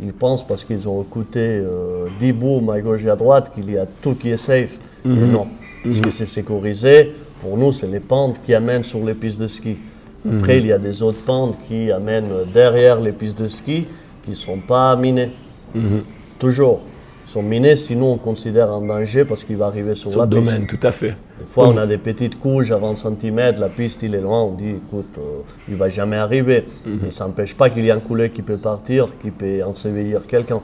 ils, 0.00 0.06
ils 0.06 0.12
pensent 0.12 0.46
parce 0.46 0.64
qu'ils 0.64 0.88
ont 0.88 1.02
écouté 1.02 1.40
euh, 1.40 2.06
10 2.18 2.32
booms 2.32 2.70
à 2.70 2.80
gauche 2.80 3.04
et 3.04 3.10
à 3.10 3.16
droite 3.16 3.52
qu'il 3.54 3.70
y 3.70 3.76
a 3.78 3.86
tout 4.02 4.14
qui 4.14 4.30
est 4.30 4.36
safe. 4.36 4.78
Mais 5.04 5.26
non, 5.26 5.46
parce 5.84 6.00
que 6.00 6.10
c'est 6.10 6.26
sécurisé. 6.26 7.12
Pour 7.42 7.56
nous, 7.56 7.72
c'est 7.72 7.86
les 7.88 8.00
pentes 8.00 8.40
qui 8.44 8.54
amènent 8.54 8.84
sur 8.84 9.00
les 9.04 9.14
pistes 9.14 9.40
de 9.40 9.48
ski. 9.48 9.76
Après, 10.38 10.58
il 10.58 10.66
y 10.66 10.72
a 10.72 10.78
des 10.78 11.02
autres 11.02 11.20
pentes 11.26 11.56
qui 11.68 11.90
amènent 11.90 12.30
derrière 12.54 13.00
les 13.00 13.10
pistes 13.12 13.42
de 13.42 13.48
ski 13.48 13.86
qui 14.24 14.30
ne 14.30 14.36
sont 14.36 14.58
pas 14.58 14.94
minées. 14.96 15.30
Toujours. 16.38 16.80
Sont 17.24 17.42
minés, 17.42 17.76
sinon 17.76 18.12
on 18.12 18.16
considère 18.18 18.70
un 18.70 18.80
danger 18.80 19.24
parce 19.24 19.44
qu'il 19.44 19.56
va 19.56 19.66
arriver 19.66 19.94
sur, 19.94 20.10
sur 20.10 20.20
la 20.20 20.26
le 20.26 20.30
piste. 20.30 20.52
domaine, 20.52 20.66
tout 20.66 20.86
à 20.86 20.90
fait. 20.90 21.16
Des 21.38 21.46
fois, 21.46 21.68
on 21.68 21.76
a 21.76 21.86
des 21.86 21.98
petites 21.98 22.38
couches 22.38 22.70
à 22.70 22.76
20 22.76 22.96
cm, 22.96 23.58
la 23.58 23.68
piste 23.68 24.02
il 24.02 24.14
est 24.14 24.20
loin, 24.20 24.42
on 24.42 24.52
dit 24.52 24.70
écoute, 24.70 25.14
euh, 25.18 25.40
il 25.68 25.76
va 25.76 25.88
jamais 25.88 26.16
arriver. 26.16 26.66
Mais 26.86 27.10
ça 27.10 27.24
n'empêche 27.24 27.54
pas 27.54 27.70
qu'il 27.70 27.84
y 27.84 27.88
ait 27.88 27.92
un 27.92 28.00
coulet 28.00 28.30
qui 28.30 28.42
peut 28.42 28.58
partir, 28.58 29.08
qui 29.22 29.30
peut 29.30 29.62
ensevelir 29.64 30.20
quelqu'un. 30.26 30.60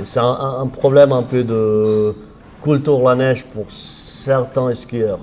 Et 0.00 0.04
C'est 0.04 0.20
un, 0.20 0.66
problème 0.66 1.12
un 1.12 1.22
peu 1.22 1.44
de 1.44 2.14
culture 2.62 3.02
la 3.02 3.14
neige 3.14 3.44
pour 3.44 3.66
certains 3.68 4.72
skieurs. 4.74 5.18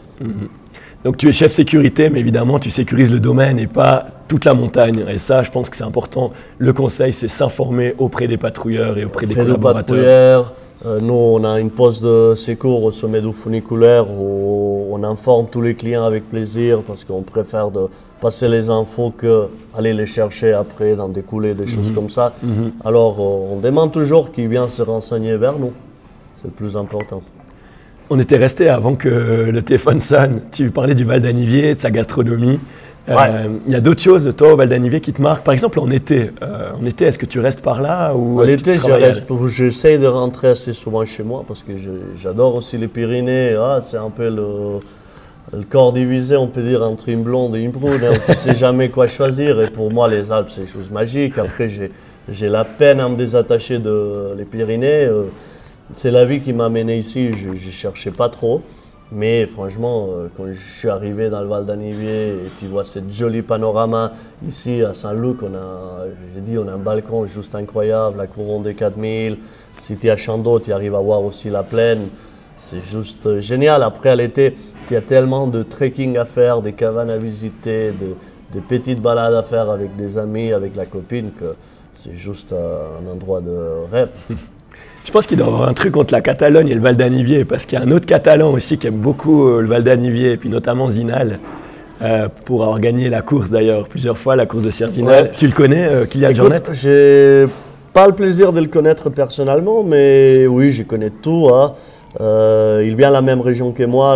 Donc 1.05 1.15
tu 1.15 1.29
es 1.29 1.33
chef 1.33 1.53
sécurité, 1.53 2.09
mais 2.09 2.19
évidemment 2.19 2.59
tu 2.59 2.69
sécurises 2.69 3.11
le 3.11 3.21
domaine 3.21 3.57
et 3.57 3.67
pas 3.67 4.05
toute 4.27 4.45
la 4.45 4.53
montagne. 4.53 5.05
Et 5.09 5.17
ça, 5.17 5.43
je 5.43 5.49
pense 5.49 5.69
que 5.69 5.77
c'est 5.77 5.85
important. 5.85 6.31
Le 6.57 6.73
conseil, 6.73 7.13
c'est 7.13 7.29
s'informer 7.29 7.95
auprès 7.97 8.27
des 8.27 8.37
patrouilleurs 8.37 8.97
et 8.97 9.05
auprès 9.05 9.25
des 9.25 9.33
collaborateurs. 9.33 9.85
patrouilleurs. 9.85 10.53
Euh, 10.85 10.99
nous, 11.01 11.13
on 11.13 11.43
a 11.43 11.59
une 11.59 11.71
poste 11.71 12.01
de 12.01 12.35
secours 12.35 12.85
au 12.85 12.91
sommet 12.91 13.21
du 13.21 13.33
funiculaire 13.33 14.09
où 14.09 14.87
on 14.91 15.03
informe 15.03 15.47
tous 15.51 15.61
les 15.61 15.75
clients 15.75 16.05
avec 16.05 16.29
plaisir 16.29 16.83
parce 16.87 17.03
qu'on 17.03 17.21
préfère 17.21 17.69
de 17.69 17.87
passer 18.21 18.47
les 18.47 18.69
infos 18.69 19.13
que 19.17 19.47
aller 19.77 19.93
les 19.93 20.05
chercher 20.05 20.53
après 20.53 20.95
dans 20.95 21.09
des 21.09 21.21
coulées, 21.21 21.53
des 21.53 21.67
choses 21.67 21.91
comme 21.91 22.09
ça. 22.09 22.33
Alors, 22.85 23.19
euh, 23.19 23.55
on 23.55 23.59
demande 23.59 23.91
toujours 23.91 24.31
qui 24.31 24.47
vient 24.47 24.69
se 24.69 24.81
renseigner 24.81 25.35
vers 25.35 25.59
nous. 25.59 25.73
C'est 26.37 26.47
le 26.47 26.53
plus 26.53 26.77
important. 26.77 27.21
On 28.09 28.17
était 28.17 28.37
resté 28.37 28.69
avant 28.69 28.95
que 28.95 29.09
le 29.09 29.61
téléphone 29.61 29.99
sonne. 29.99 30.41
Tu 30.51 30.71
parlais 30.71 30.95
du 30.95 31.03
Val 31.03 31.21
d'Anivier, 31.21 31.75
de 31.75 31.79
sa 31.79 31.91
gastronomie. 31.91 32.59
Euh, 33.09 33.15
Ouais. 33.15 33.49
Il 33.67 33.73
y 33.73 33.75
a 33.75 33.81
d'autres 33.81 34.01
choses, 34.01 34.29
toi, 34.37 34.53
au 34.53 34.55
Val 34.55 34.69
d'Anivier, 34.69 35.01
qui 35.01 35.13
te 35.13 35.21
marquent. 35.21 35.43
Par 35.43 35.53
exemple, 35.53 35.79
en 35.79 35.89
été. 35.89 36.31
Euh, 36.41 36.71
en 36.79 36.85
été, 36.85 37.05
est-ce 37.05 37.17
que 37.17 37.25
tu 37.25 37.39
restes 37.39 37.61
par 37.61 37.81
là 37.81 38.13
ou 38.15 38.39
En 38.41 38.43
été, 38.47 38.75
j'essaie 39.47 39.97
de 39.97 40.07
rentrer 40.07 40.49
assez 40.49 40.73
souvent 40.73 41.05
chez 41.05 41.23
moi 41.23 41.43
parce 41.47 41.63
que 41.63 41.71
j'adore 42.21 42.55
aussi 42.55 42.77
les 42.77 42.87
Pyrénées. 42.87 43.55
Ah, 43.59 43.79
c'est 43.81 43.97
un 43.97 44.09
peu 44.09 44.29
le, 44.29 44.79
le 45.57 45.63
corps 45.63 45.91
divisé, 45.93 46.35
on 46.35 46.47
peut 46.47 46.61
dire, 46.61 46.83
entre 46.83 47.09
une 47.09 47.23
blonde 47.23 47.55
et 47.55 47.59
une 47.61 47.71
brune. 47.71 47.99
hein, 48.03 48.13
on 48.27 48.31
ne 48.31 48.37
sait 48.37 48.55
jamais 48.55 48.89
quoi 48.89 49.07
choisir. 49.07 49.59
Et 49.61 49.69
pour 49.69 49.91
moi, 49.91 50.07
les 50.07 50.31
Alpes, 50.31 50.49
c'est 50.53 50.61
une 50.61 50.67
chose 50.67 50.91
magique. 50.91 51.37
Après, 51.37 51.67
j'ai 51.67 52.49
la 52.49 52.63
peine 52.65 52.99
à 52.99 53.09
me 53.09 53.15
désattacher 53.15 53.79
de 53.79 54.35
les 54.37 54.45
Pyrénées. 54.45 55.05
Euh, 55.05 55.23
c'est 55.95 56.11
la 56.11 56.25
vie 56.25 56.41
qui 56.41 56.53
m'a 56.53 56.65
amené 56.65 56.97
ici. 56.99 57.31
Je 57.33 57.49
ne 57.49 57.71
cherchais 57.71 58.11
pas 58.11 58.29
trop. 58.29 58.61
Mais 59.11 59.47
franchement, 59.47 60.07
euh, 60.11 60.27
quand 60.37 60.45
je 60.47 60.71
suis 60.79 60.87
arrivé 60.89 61.29
dans 61.29 61.41
le 61.41 61.47
Val 61.47 61.65
d'Anivier 61.65 62.29
et 62.29 62.49
tu 62.59 62.67
vois 62.67 62.85
ce 62.85 62.99
joli 63.09 63.41
panorama, 63.41 64.11
ici 64.47 64.83
à 64.83 64.93
Saint-Luc, 64.93 65.41
on 65.41 65.55
a, 65.55 66.05
j'ai 66.35 66.41
dit, 66.41 66.57
on 66.59 66.67
a 66.67 66.73
un 66.73 66.77
balcon 66.77 67.25
juste 67.25 67.55
incroyable, 67.55 68.17
la 68.19 68.27
couronne 68.27 68.61
des 68.61 68.75
4000. 68.75 69.37
Si 69.79 69.97
tu 69.97 70.07
es 70.07 70.09
à 70.11 70.17
Chandos, 70.17 70.59
tu 70.59 70.71
arrives 70.71 70.93
à 70.93 70.99
voir 70.99 71.23
aussi 71.23 71.49
la 71.49 71.63
plaine. 71.63 72.09
C'est 72.59 72.81
juste 72.83 73.25
euh, 73.25 73.39
génial. 73.39 73.81
Après, 73.81 74.09
à 74.09 74.15
l'été, 74.15 74.55
il 74.89 74.93
y 74.93 74.97
a 74.97 75.01
tellement 75.01 75.47
de 75.47 75.63
trekking 75.63 76.17
à 76.17 76.25
faire, 76.25 76.61
des 76.61 76.73
cabanes 76.73 77.09
à 77.09 77.17
visiter, 77.17 77.91
de- 77.91 78.15
des 78.53 78.61
petites 78.61 79.01
balades 79.01 79.33
à 79.33 79.43
faire 79.43 79.69
avec 79.71 79.95
des 79.95 80.17
amis, 80.19 80.53
avec 80.53 80.75
la 80.75 80.85
copine, 80.85 81.31
que 81.31 81.55
c'est 81.95 82.15
juste 82.15 82.51
euh, 82.53 82.85
un 83.03 83.11
endroit 83.11 83.41
de 83.41 83.57
rêve. 83.91 84.09
Je 85.05 85.11
pense 85.11 85.25
qu'il 85.25 85.37
doit 85.37 85.47
y 85.47 85.49
avoir 85.49 85.67
un 85.67 85.73
truc 85.73 85.97
entre 85.97 86.13
la 86.13 86.21
Catalogne 86.21 86.67
et 86.67 86.75
le 86.75 86.81
Val 86.81 86.95
d'Anivier, 86.95 87.43
parce 87.45 87.65
qu'il 87.65 87.79
y 87.79 87.81
a 87.81 87.85
un 87.85 87.91
autre 87.91 88.05
Catalan 88.05 88.51
aussi 88.51 88.77
qui 88.77 88.87
aime 88.87 88.97
beaucoup 88.97 89.47
euh, 89.47 89.61
le 89.61 89.67
Val 89.67 89.83
d'Anivier, 89.83 90.33
et 90.33 90.37
puis 90.37 90.49
notamment 90.49 90.87
Zinal, 90.89 91.39
euh, 92.01 92.27
pour 92.45 92.61
avoir 92.63 92.79
gagné 92.79 93.09
la 93.09 93.21
course 93.21 93.49
d'ailleurs 93.49 93.87
plusieurs 93.87 94.17
fois, 94.17 94.35
la 94.35 94.45
course 94.45 94.63
de 94.63 94.69
Sierre-Zinal. 94.69 95.23
Ouais. 95.23 95.31
Tu 95.35 95.47
le 95.47 95.53
connais, 95.53 95.85
euh, 95.87 96.05
Kylian 96.05 96.33
Jornet? 96.35 96.61
J'ai 96.73 97.45
pas 97.91 98.05
le 98.07 98.13
plaisir 98.13 98.53
de 98.53 98.59
le 98.59 98.67
connaître 98.67 99.09
personnellement, 99.09 99.83
mais 99.83 100.45
oui, 100.47 100.71
je 100.71 100.83
connais 100.83 101.09
tout. 101.09 101.49
hein. 101.51 101.73
Euh, 102.21 102.83
il 102.85 102.95
vient 102.95 103.09
de 103.09 103.13
la 103.13 103.21
même 103.21 103.41
région 103.41 103.71
que 103.71 103.83
moi, 103.83 104.15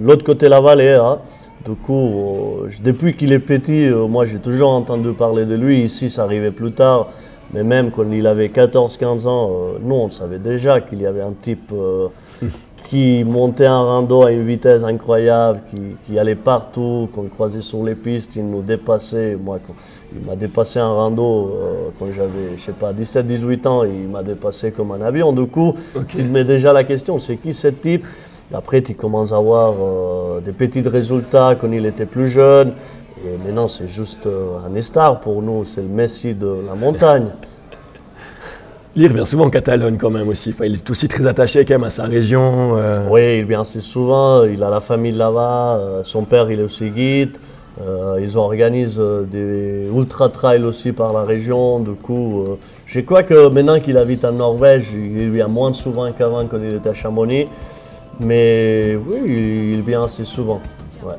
l'autre 0.00 0.24
côté 0.24 0.46
de 0.46 0.50
la 0.50 0.60
vallée. 0.60 0.90
hein. 0.94 1.18
Du 1.64 1.72
coup, 1.74 2.58
depuis 2.84 3.16
qu'il 3.16 3.32
est 3.32 3.40
petit, 3.40 3.90
moi 4.08 4.24
j'ai 4.24 4.38
toujours 4.38 4.70
entendu 4.70 5.08
parler 5.12 5.46
de 5.46 5.56
lui. 5.56 5.80
Ici, 5.80 6.10
ça 6.10 6.22
arrivait 6.22 6.52
plus 6.52 6.70
tard. 6.70 7.08
Mais 7.54 7.62
même 7.62 7.90
quand 7.90 8.04
il 8.10 8.26
avait 8.26 8.48
14-15 8.48 9.26
ans, 9.26 9.50
euh, 9.50 9.78
nous, 9.82 9.94
on 9.94 10.10
savait 10.10 10.38
déjà 10.38 10.80
qu'il 10.80 11.00
y 11.00 11.06
avait 11.06 11.22
un 11.22 11.32
type 11.40 11.70
euh, 11.72 12.08
qui 12.84 13.24
montait 13.24 13.68
en 13.68 13.84
rando 13.86 14.22
à 14.24 14.32
une 14.32 14.44
vitesse 14.46 14.82
incroyable, 14.84 15.60
qui, 15.70 15.80
qui 16.06 16.18
allait 16.18 16.34
partout, 16.34 17.08
qu'on 17.14 17.24
croisait 17.24 17.60
sur 17.60 17.82
les 17.84 17.94
pistes, 17.94 18.36
il 18.36 18.46
nous 18.48 18.62
dépassait. 18.62 19.36
Moi, 19.42 19.58
quand- 19.66 19.74
il 20.14 20.24
m'a 20.24 20.36
dépassé 20.36 20.80
en 20.80 20.94
rando 20.96 21.50
euh, 21.60 21.88
quand 21.98 22.06
j'avais, 22.12 22.56
je 22.56 22.62
sais 22.62 22.72
pas, 22.72 22.92
17-18 22.92 23.66
ans, 23.66 23.82
il 23.84 24.08
m'a 24.08 24.22
dépassé 24.22 24.70
comme 24.70 24.92
un 24.92 25.00
avion. 25.02 25.32
Du 25.32 25.46
coup, 25.46 25.74
tu 26.08 26.18
te 26.18 26.22
mets 26.22 26.44
déjà 26.44 26.72
la 26.72 26.84
question, 26.84 27.18
c'est 27.18 27.36
qui 27.36 27.52
ce 27.52 27.68
type? 27.68 28.04
Après, 28.54 28.80
tu 28.82 28.94
commences 28.94 29.32
à 29.32 29.36
avoir 29.36 29.74
des 30.40 30.52
petits 30.52 30.80
résultats 30.82 31.56
quand 31.60 31.70
il 31.72 31.84
était 31.84 32.06
plus 32.06 32.28
jeune. 32.28 32.72
Et 33.26 33.38
maintenant, 33.44 33.68
c'est 33.68 33.88
juste 33.88 34.26
euh, 34.26 34.58
un 34.64 34.80
star 34.80 35.20
pour 35.20 35.42
nous, 35.42 35.64
c'est 35.64 35.80
le 35.80 35.88
Messi 35.88 36.34
de 36.34 36.60
la 36.66 36.74
montagne. 36.74 37.26
Il 38.94 39.08
revient 39.08 39.26
souvent 39.26 39.46
en 39.46 39.50
Catalogne 39.50 39.96
quand 39.98 40.10
même 40.10 40.28
aussi. 40.28 40.50
Enfin, 40.50 40.64
il 40.66 40.74
est 40.74 40.90
aussi 40.90 41.08
très 41.08 41.26
attaché 41.26 41.64
quand 41.64 41.74
même 41.74 41.84
à 41.84 41.90
sa 41.90 42.04
région. 42.04 42.76
euh, 42.78 43.06
Oui, 43.10 43.38
il 43.40 43.44
vient 43.44 43.60
assez 43.62 43.80
souvent, 43.80 44.44
il 44.44 44.62
a 44.62 44.70
la 44.70 44.80
famille 44.80 45.12
là-bas, 45.12 45.78
euh, 45.78 46.00
son 46.04 46.22
père 46.24 46.50
il 46.50 46.60
est 46.60 46.62
aussi 46.62 46.88
guide, 46.90 47.36
euh, 47.82 48.18
ils 48.22 48.38
organisent 48.38 49.02
des 49.30 49.88
ultra-trails 49.94 50.62
aussi 50.64 50.92
par 50.92 51.12
la 51.12 51.24
région, 51.24 51.80
du 51.80 51.92
coup, 51.92 52.56
je 52.86 53.00
crois 53.00 53.22
que 53.22 53.48
maintenant 53.48 53.80
qu'il 53.80 53.98
habite 53.98 54.24
en 54.24 54.32
Norvège, 54.32 54.92
il 54.94 55.30
vient 55.30 55.48
moins 55.48 55.72
souvent 55.74 56.10
qu'avant 56.12 56.46
quand 56.46 56.58
il 56.62 56.76
était 56.76 56.88
à 56.88 56.94
Chamonix, 56.94 57.48
mais 58.20 58.96
oui, 59.06 59.74
il 59.74 59.82
vient 59.82 60.04
assez 60.04 60.24
souvent. 60.24 60.60
Ouais. 61.04 61.16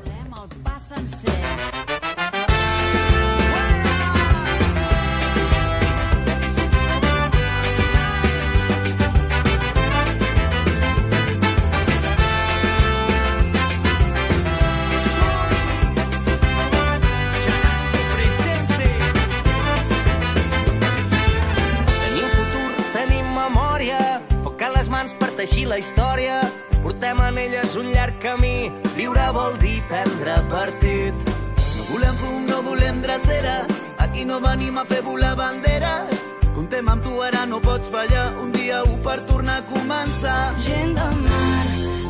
Aquí 34.58 34.72
no 34.72 34.74
venim 34.74 34.78
a 34.78 34.86
fer 34.86 35.02
volar 35.04 35.36
banderes. 35.36 36.20
Contem 36.56 36.88
amb 36.90 37.04
tu, 37.04 37.22
ara 37.22 37.46
no 37.46 37.60
pots 37.60 37.90
fallar, 37.90 38.34
un 38.42 38.52
dia 38.52 38.82
ho 38.84 38.98
per 39.04 39.20
tornar 39.26 39.60
a 39.60 39.66
començar. 39.70 40.54
Gent 40.62 40.96
de 40.96 41.10
mar, 41.22 41.66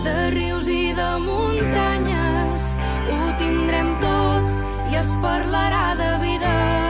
de 0.06 0.30
rius 0.32 0.68
i 0.68 0.94
de 0.94 1.10
muntanyes, 1.20 2.74
ho 3.12 3.38
tindrem 3.38 3.96
tot 4.02 4.92
i 4.92 4.96
es 4.96 5.16
parlarà 5.22 5.96
de 5.96 6.12
vida. 6.24 6.87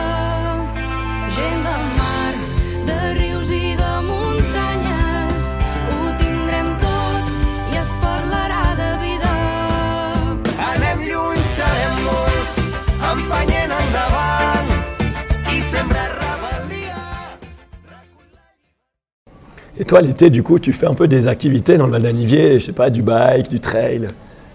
Et 19.80 19.86
toi, 19.86 20.02
l'été, 20.02 20.32
du 20.32 20.42
coup, 20.42 20.58
tu 20.58 20.74
fais 20.74 20.88
un 20.88 20.96
peu 20.96 21.08
des 21.08 21.28
activités 21.28 21.78
dans 21.78 21.86
le 21.86 21.92
Val 21.92 22.02
d'Anivier, 22.02 22.60
je 22.60 22.66
sais 22.66 22.72
pas, 22.72 22.90
du 22.90 23.04
bike, 23.04 23.48
du 23.48 23.60
trail. 23.60 24.08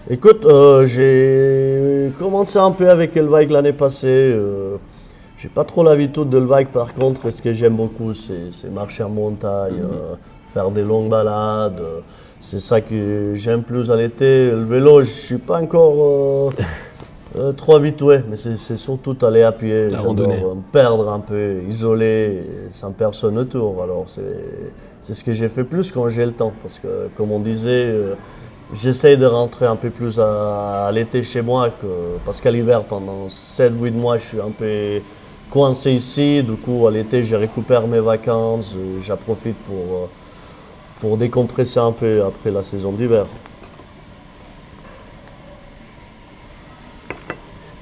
Écoute, 0.09 0.43
euh, 0.43 0.85
j'ai 0.85 2.11
commencé 2.19 2.59
un 2.59 2.71
peu 2.71 2.89
avec 2.89 3.15
le 3.15 3.27
bike 3.27 3.49
l'année 3.49 3.71
passée. 3.71 4.07
euh, 4.09 4.75
j'ai 5.37 5.47
pas 5.47 5.63
trop 5.63 5.81
l'habitude 5.81 6.29
de 6.29 6.37
le 6.37 6.45
bike 6.45 6.73
par 6.73 6.93
contre. 6.93 7.29
Ce 7.29 7.41
que 7.41 7.53
j'aime 7.53 7.75
beaucoup, 7.77 8.13
c'est 8.13 8.69
marcher 8.69 9.03
en 9.03 9.09
montagne, 9.09 9.81
euh, 9.81 10.15
faire 10.53 10.71
des 10.71 10.83
longues 10.83 11.09
balades. 11.09 11.81
c'est 12.41 12.59
ça 12.59 12.81
que 12.81 13.33
j'aime 13.35 13.63
plus 13.63 13.91
à 13.91 13.95
l'été. 13.95 14.51
Le 14.51 14.63
vélo, 14.63 15.03
je 15.03 15.09
suis 15.09 15.37
pas 15.37 15.61
encore 15.61 16.51
euh, 17.35 17.39
euh, 17.49 17.51
trop 17.53 17.75
habitué, 17.75 18.19
mais 18.29 18.35
c'est 18.35 18.75
surtout 18.77 19.15
aller 19.25 19.43
à 19.43 19.51
pied. 19.51 19.89
La 19.89 20.01
randonnée. 20.01 20.41
euh, 20.43 20.55
me 20.55 20.61
perdre 20.71 21.09
un 21.09 21.19
peu, 21.19 21.61
isolé, 21.69 22.41
sans 22.71 22.91
personne 22.91 23.37
autour. 23.37 23.81
Alors 23.83 24.05
c'est 24.99 25.13
ce 25.13 25.23
que 25.23 25.33
j'ai 25.33 25.49
fait 25.49 25.63
plus 25.63 25.91
quand 25.91 26.07
j'ai 26.09 26.25
le 26.25 26.31
temps. 26.31 26.53
Parce 26.61 26.79
que 26.79 27.09
comme 27.15 27.31
on 27.31 27.39
disait, 27.39 27.85
euh, 27.85 28.13
j'essaye 28.79 29.17
de 29.17 29.25
rentrer 29.25 29.65
un 29.65 29.75
peu 29.75 29.89
plus 29.89 30.19
à, 30.19 30.85
à 30.87 30.91
l'été 30.91 31.23
chez 31.23 31.41
moi. 31.41 31.69
Que, 31.69 31.87
parce 32.25 32.39
qu'à 32.41 32.51
l'hiver, 32.51 32.83
pendant 32.83 33.27
7-8 33.27 33.91
mois, 33.91 34.17
je 34.17 34.23
suis 34.25 34.39
un 34.41 34.51
peu 34.51 34.99
coincé 35.49 35.91
ici. 35.91 36.43
Du 36.43 36.53
coup, 36.55 36.87
à 36.87 36.91
l'été, 36.91 37.23
je 37.23 37.35
récupère 37.35 37.87
mes 37.87 37.99
vacances. 37.99 38.73
euh, 38.77 38.99
J'en 39.03 39.17
profite 39.17 39.57
pour, 39.65 39.75
euh, 39.75 40.05
pour 41.01 41.17
décompresser 41.17 41.79
un 41.79 41.91
peu 41.91 42.23
après 42.23 42.51
la 42.51 42.63
saison 42.63 42.91
d'hiver. 42.91 43.25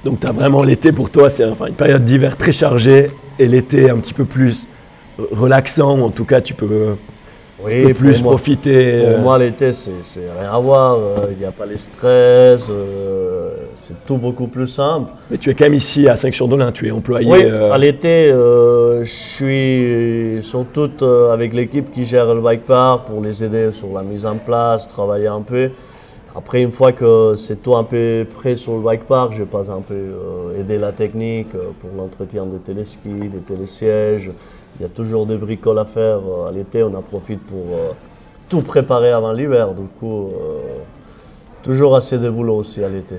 Donc, 0.04 0.20
tu 0.20 0.26
as 0.26 0.32
vraiment 0.32 0.62
l'été 0.62 0.90
pour 0.92 1.10
toi, 1.10 1.28
c'est 1.28 1.44
enfin, 1.44 1.66
une 1.66 1.74
période 1.74 2.04
d'hiver 2.04 2.36
très 2.36 2.52
chargée 2.52 3.10
et 3.38 3.46
l'été 3.46 3.88
un 3.90 3.98
petit 3.98 4.14
peu 4.14 4.24
plus 4.24 4.66
relaxant. 5.30 6.00
En 6.00 6.10
tout 6.10 6.24
cas, 6.24 6.40
tu 6.40 6.54
peux, 6.54 6.96
tu 7.58 7.64
Oui, 7.64 7.82
peux 7.84 7.88
pour 7.90 7.98
plus 8.00 8.22
moi- 8.22 8.32
profiter. 8.32 8.98
Pour 8.98 9.08
euh, 9.10 9.18
moi, 9.22 9.38
l'été, 9.38 9.72
c'est 9.72 9.90
rien 10.40 10.50
à 10.52 10.58
voir. 10.58 10.96
euh, 10.98 11.26
Il 11.30 11.38
n'y 11.38 11.44
a 11.44 11.52
pas 11.52 11.66
les 11.66 11.76
stress. 11.76 12.66
euh, 12.68 13.50
c'est 13.76 13.94
tout 14.06 14.16
beaucoup 14.16 14.48
plus 14.48 14.66
simple. 14.66 15.10
Mais 15.30 15.38
tu 15.38 15.50
es 15.50 15.54
quand 15.54 15.64
même 15.64 15.74
ici 15.74 16.08
à 16.08 16.16
Saint-Chamdolin, 16.16 16.72
tu 16.72 16.88
es 16.88 16.90
employé. 16.90 17.30
Oui, 17.30 17.40
euh, 17.44 17.72
à 17.72 17.78
l'été, 17.78 18.30
euh, 18.30 19.02
je 19.04 19.10
suis 19.10 20.42
surtout 20.42 20.90
euh, 21.02 21.30
avec 21.32 21.54
l'équipe 21.54 21.92
qui 21.92 22.04
gère 22.04 22.34
le 22.34 22.40
bike 22.40 22.64
park 22.66 23.06
pour 23.06 23.22
les 23.22 23.42
aider 23.42 23.70
sur 23.72 23.88
la 23.94 24.02
mise 24.02 24.26
en 24.26 24.36
place, 24.36 24.86
travailler 24.88 25.28
un 25.28 25.40
peu. 25.42 25.70
Après, 26.34 26.62
une 26.62 26.72
fois 26.72 26.92
que 26.92 27.34
c'est 27.36 27.62
tout 27.62 27.76
un 27.76 27.84
peu 27.84 28.26
prêt 28.34 28.54
sur 28.56 28.74
le 28.76 28.80
bike 28.80 29.04
park, 29.04 29.34
je 29.34 29.44
passe 29.44 29.68
un 29.68 29.82
peu 29.82 29.92
euh, 29.94 30.58
aider 30.58 30.78
la 30.78 30.90
technique 30.92 31.54
euh, 31.54 31.72
pour 31.78 31.90
l'entretien 31.94 32.46
des 32.46 32.58
téléskis, 32.58 33.28
des 33.28 33.40
télésièges. 33.40 34.30
Il 34.78 34.82
y 34.82 34.86
a 34.86 34.88
toujours 34.88 35.26
des 35.26 35.36
bricoles 35.36 35.78
à 35.78 35.84
faire. 35.84 36.20
euh, 36.26 36.48
À 36.48 36.52
l'été, 36.52 36.82
on 36.82 36.94
en 36.94 37.02
profite 37.02 37.40
pour 37.46 37.66
euh, 37.74 37.90
tout 38.48 38.62
préparer 38.62 39.10
avant 39.12 39.32
l'hiver. 39.32 39.74
Du 39.74 39.86
coup, 40.00 40.30
toujours 41.62 41.96
assez 41.96 42.18
de 42.18 42.28
boulot 42.30 42.56
aussi 42.56 42.82
à 42.82 42.88
l'été. 42.88 43.16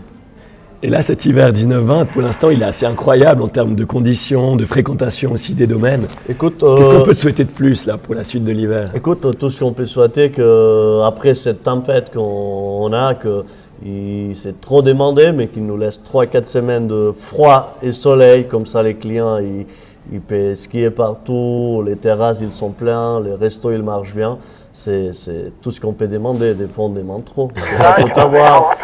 Et 0.86 0.89
là, 0.89 1.02
cet 1.02 1.26
hiver 1.26 1.54
19-20, 1.54 2.08
pour 2.08 2.22
l'instant, 2.22 2.50
il 2.50 2.62
est 2.62 2.65
assez 2.65 2.86
incroyable 2.86 3.41
en 3.41 3.48
termes 3.48 3.74
de 3.74 3.86
conditions, 3.86 4.58
de 4.58 4.65
fréquentation 4.65 5.32
aussi 5.32 5.54
des 5.54 5.65
domaines. 5.65 6.08
Écoute, 6.28 6.58
Qu'est-ce 6.60 6.89
euh, 6.89 7.00
qu'on 7.00 7.06
peut 7.06 7.13
te 7.13 7.19
souhaiter 7.19 7.46
de 7.46 7.50
plus 7.50 7.88
là 7.88 7.98
pour 7.98 8.15
la 8.15 8.26
suite 8.26 8.43
de 8.43 8.52
l'hiver? 8.52 8.91
Écoute, 8.93 9.26
tout 9.39 9.50
ce 9.50 9.62
qu'on 9.62 9.72
peut 9.72 9.86
souhaiter 9.86 10.30
que 10.30 11.02
après 11.06 11.36
cette 11.36 11.63
tempête 11.63 12.12
qu'on 12.13 12.91
a, 12.91 13.13
que 13.13 13.46
il 13.86 14.36
s'est 14.36 14.56
trop 14.60 14.82
demandé, 14.82 15.32
mais 15.32 15.48
qu'il 15.48 15.65
nous 15.65 15.78
laisse 15.78 16.02
3-4 16.02 16.48
semaines 16.48 16.88
de 16.89 17.13
froid 17.17 17.78
et 17.82 17.93
soleil, 17.93 18.46
comme 18.50 18.65
ça 18.65 18.84
les 18.84 18.96
clients 18.96 19.38
ils, 19.38 19.65
ils 20.12 20.19
peuvent 20.19 20.54
skier 20.54 20.91
partout, 20.91 21.82
les 21.86 21.96
terrasses 21.96 22.39
ils 22.41 22.52
sont 22.52 22.72
pleins, 22.72 23.22
les 23.22 23.36
restos 23.36 23.72
ils 23.72 23.84
marchent 23.84 24.13
bien. 24.13 24.38
C'est 24.74 25.13
c'est 25.13 25.54
tout 25.62 25.72
ce 25.72 25.80
qu'on 25.80 25.93
peut 25.93 26.10
demander. 26.10 26.56
Des 26.56 26.67
fois 26.67 26.86
on 26.86 26.89
demande 26.89 27.24
trop. 27.24 27.43
On 27.46 27.48
peut 27.48 27.78
pas 27.78 28.04
tout 28.04 28.19
avoir. 28.19 28.76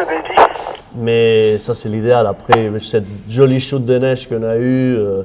Mais 0.99 1.57
ça, 1.59 1.73
c'est 1.73 1.88
l'idéal. 1.89 2.27
Après, 2.27 2.69
cette 2.81 3.05
jolie 3.29 3.59
chute 3.59 3.85
de 3.85 3.97
neige 3.97 4.27
qu'on 4.27 4.43
a 4.43 4.57
eue, 4.57 4.95
euh, 4.97 5.23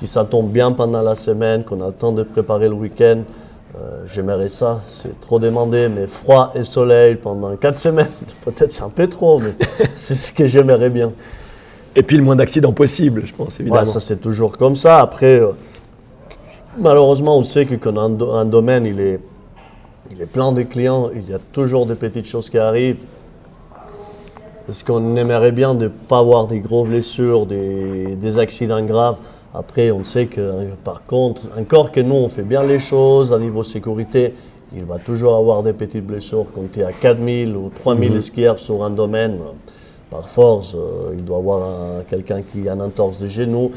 qui 0.00 0.06
ça 0.08 0.24
tombe 0.24 0.50
bien 0.50 0.72
pendant 0.72 1.00
la 1.02 1.14
semaine, 1.14 1.62
qu'on 1.62 1.80
a 1.80 1.86
le 1.86 1.92
temps 1.92 2.10
de 2.12 2.24
préparer 2.24 2.68
le 2.68 2.74
week-end, 2.74 3.20
euh, 3.76 4.02
j'aimerais 4.12 4.48
ça. 4.48 4.80
C'est 4.90 5.20
trop 5.20 5.38
demandé, 5.38 5.88
mais 5.88 6.06
froid 6.08 6.52
et 6.56 6.64
soleil 6.64 7.14
pendant 7.14 7.54
4 7.56 7.78
semaines, 7.78 8.08
peut-être 8.44 8.72
c'est 8.72 8.82
un 8.82 8.88
peu 8.88 9.06
trop, 9.06 9.38
mais 9.38 9.52
c'est 9.94 10.16
ce 10.16 10.32
que 10.32 10.46
j'aimerais 10.46 10.90
bien. 10.90 11.12
Et 11.94 12.02
puis 12.02 12.16
le 12.16 12.22
moins 12.24 12.36
d'accidents 12.36 12.72
possible, 12.72 13.22
je 13.24 13.34
pense, 13.34 13.60
évidemment. 13.60 13.82
Ouais, 13.82 13.86
ça, 13.86 14.00
c'est 14.00 14.20
toujours 14.20 14.56
comme 14.58 14.74
ça. 14.76 14.98
Après, 15.00 15.38
euh, 15.40 15.52
malheureusement, 16.78 17.38
on 17.38 17.44
sait 17.44 17.66
que 17.66 17.74
quand 17.76 17.96
un, 17.96 18.10
do- 18.10 18.32
un 18.32 18.44
domaine, 18.44 18.86
il 18.86 18.98
est, 18.98 19.20
il 20.10 20.20
est 20.20 20.26
plein 20.26 20.52
de 20.52 20.62
clients, 20.62 21.10
il 21.14 21.30
y 21.30 21.34
a 21.34 21.38
toujours 21.52 21.86
des 21.86 21.94
petites 21.94 22.26
choses 22.26 22.50
qui 22.50 22.58
arrivent. 22.58 22.96
Est-ce 24.68 24.84
qu'on 24.84 25.16
aimerait 25.16 25.52
bien 25.52 25.74
de 25.74 25.84
ne 25.84 25.88
pas 25.88 26.18
avoir 26.18 26.46
des 26.46 26.60
grosses 26.60 26.88
blessures, 26.88 27.46
des, 27.46 28.14
des 28.14 28.38
accidents 28.38 28.82
graves 28.84 29.16
Après, 29.54 29.90
on 29.90 30.04
sait 30.04 30.26
que, 30.26 30.68
par 30.84 31.04
contre, 31.06 31.42
encore 31.58 31.90
que 31.90 32.00
nous, 32.00 32.14
on 32.14 32.28
fait 32.28 32.42
bien 32.42 32.62
les 32.62 32.78
choses 32.78 33.32
à 33.32 33.38
niveau 33.38 33.62
sécurité, 33.64 34.34
il 34.74 34.84
va 34.84 34.98
toujours 34.98 35.34
avoir 35.36 35.62
des 35.62 35.72
petites 35.72 36.06
blessures. 36.06 36.46
Quand 36.54 36.62
tu 36.72 36.80
es 36.80 36.84
à 36.84 36.92
4000 36.92 37.56
ou 37.56 37.70
3000 37.82 38.22
skieurs 38.22 38.58
sur 38.58 38.82
un 38.84 38.90
domaine, 38.90 39.38
par 40.10 40.28
force, 40.28 40.74
euh, 40.74 41.12
il 41.16 41.24
doit 41.24 41.38
avoir 41.38 41.62
un- 41.62 42.02
quelqu'un 42.08 42.42
qui 42.42 42.68
a 42.68 42.74
une 42.74 42.82
entorse 42.82 43.18
de 43.18 43.26
genou. 43.26 43.72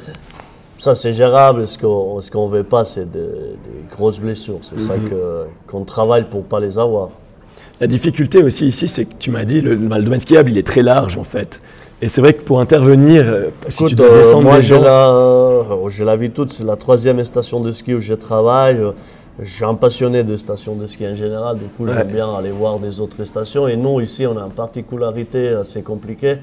Ça, 0.78 0.94
c'est 0.94 1.14
gérable. 1.14 1.68
Ce 1.68 1.78
qu'on 1.78 2.20
ce 2.22 2.30
qu'on 2.30 2.48
veut 2.48 2.64
pas, 2.64 2.84
c'est 2.86 3.10
des, 3.10 3.20
des 3.20 3.86
grosses 3.96 4.20
blessures. 4.20 4.60
C'est 4.62 4.80
ça 4.80 4.94
que- 4.96 5.46
qu'on 5.68 5.84
travaille 5.86 6.26
pour 6.26 6.44
pas 6.44 6.60
les 6.60 6.78
avoir. 6.78 7.10
La 7.82 7.88
difficulté 7.88 8.42
aussi 8.42 8.68
ici, 8.68 8.88
c'est 8.88 9.06
que 9.06 9.14
tu 9.20 9.32
m'as 9.32 9.44
dit, 9.44 9.62
le, 9.62 9.76
le 9.76 10.02
domaine 10.02 10.20
skiable, 10.20 10.50
il 10.52 10.58
est 10.58 10.66
très 10.68 10.82
large 10.82 11.18
en 11.18 11.24
fait. 11.24 11.60
Et 12.02 12.08
c'est 12.08 12.22
vrai 12.22 12.34
que 12.34 12.42
pour 12.42 12.60
intervenir, 12.60 13.24
euh, 13.28 13.50
si 13.70 13.86
tu 13.86 13.96
dois 13.96 14.08
euh, 14.08 14.18
descendre 14.20 14.44
moi, 14.46 14.58
les 14.58 14.62
j'ai 14.62 14.76
gens, 14.76 14.82
la, 14.82 15.10
euh, 15.10 15.90
la 16.06 16.16
vie 16.18 16.30
toute, 16.30 16.52
c'est 16.54 16.64
la 16.64 16.76
troisième 16.76 17.24
station 17.26 17.60
de 17.62 17.72
ski 17.72 17.94
où 17.96 18.00
je 18.00 18.14
travaille. 18.14 18.78
Euh, 18.78 18.92
Je 19.44 19.52
suis 19.54 19.66
un 19.66 19.76
passionné 19.76 20.24
de 20.24 20.38
stations 20.38 20.76
de 20.76 20.86
ski 20.88 21.06
en 21.06 21.16
général, 21.16 21.58
du 21.58 21.66
coup, 21.66 21.86
Ouais. 21.86 21.92
j'aime 21.98 22.08
bien 22.08 22.34
aller 22.34 22.52
voir 22.52 22.80
des 22.80 23.02
autres 23.02 23.26
stations. 23.26 23.68
Et 23.68 23.76
nous, 23.76 24.00
ici, 24.00 24.26
on 24.26 24.38
a 24.38 24.42
une 24.42 24.52
particularité 24.54 25.50
assez 25.50 25.82
compliquée. 25.82 26.38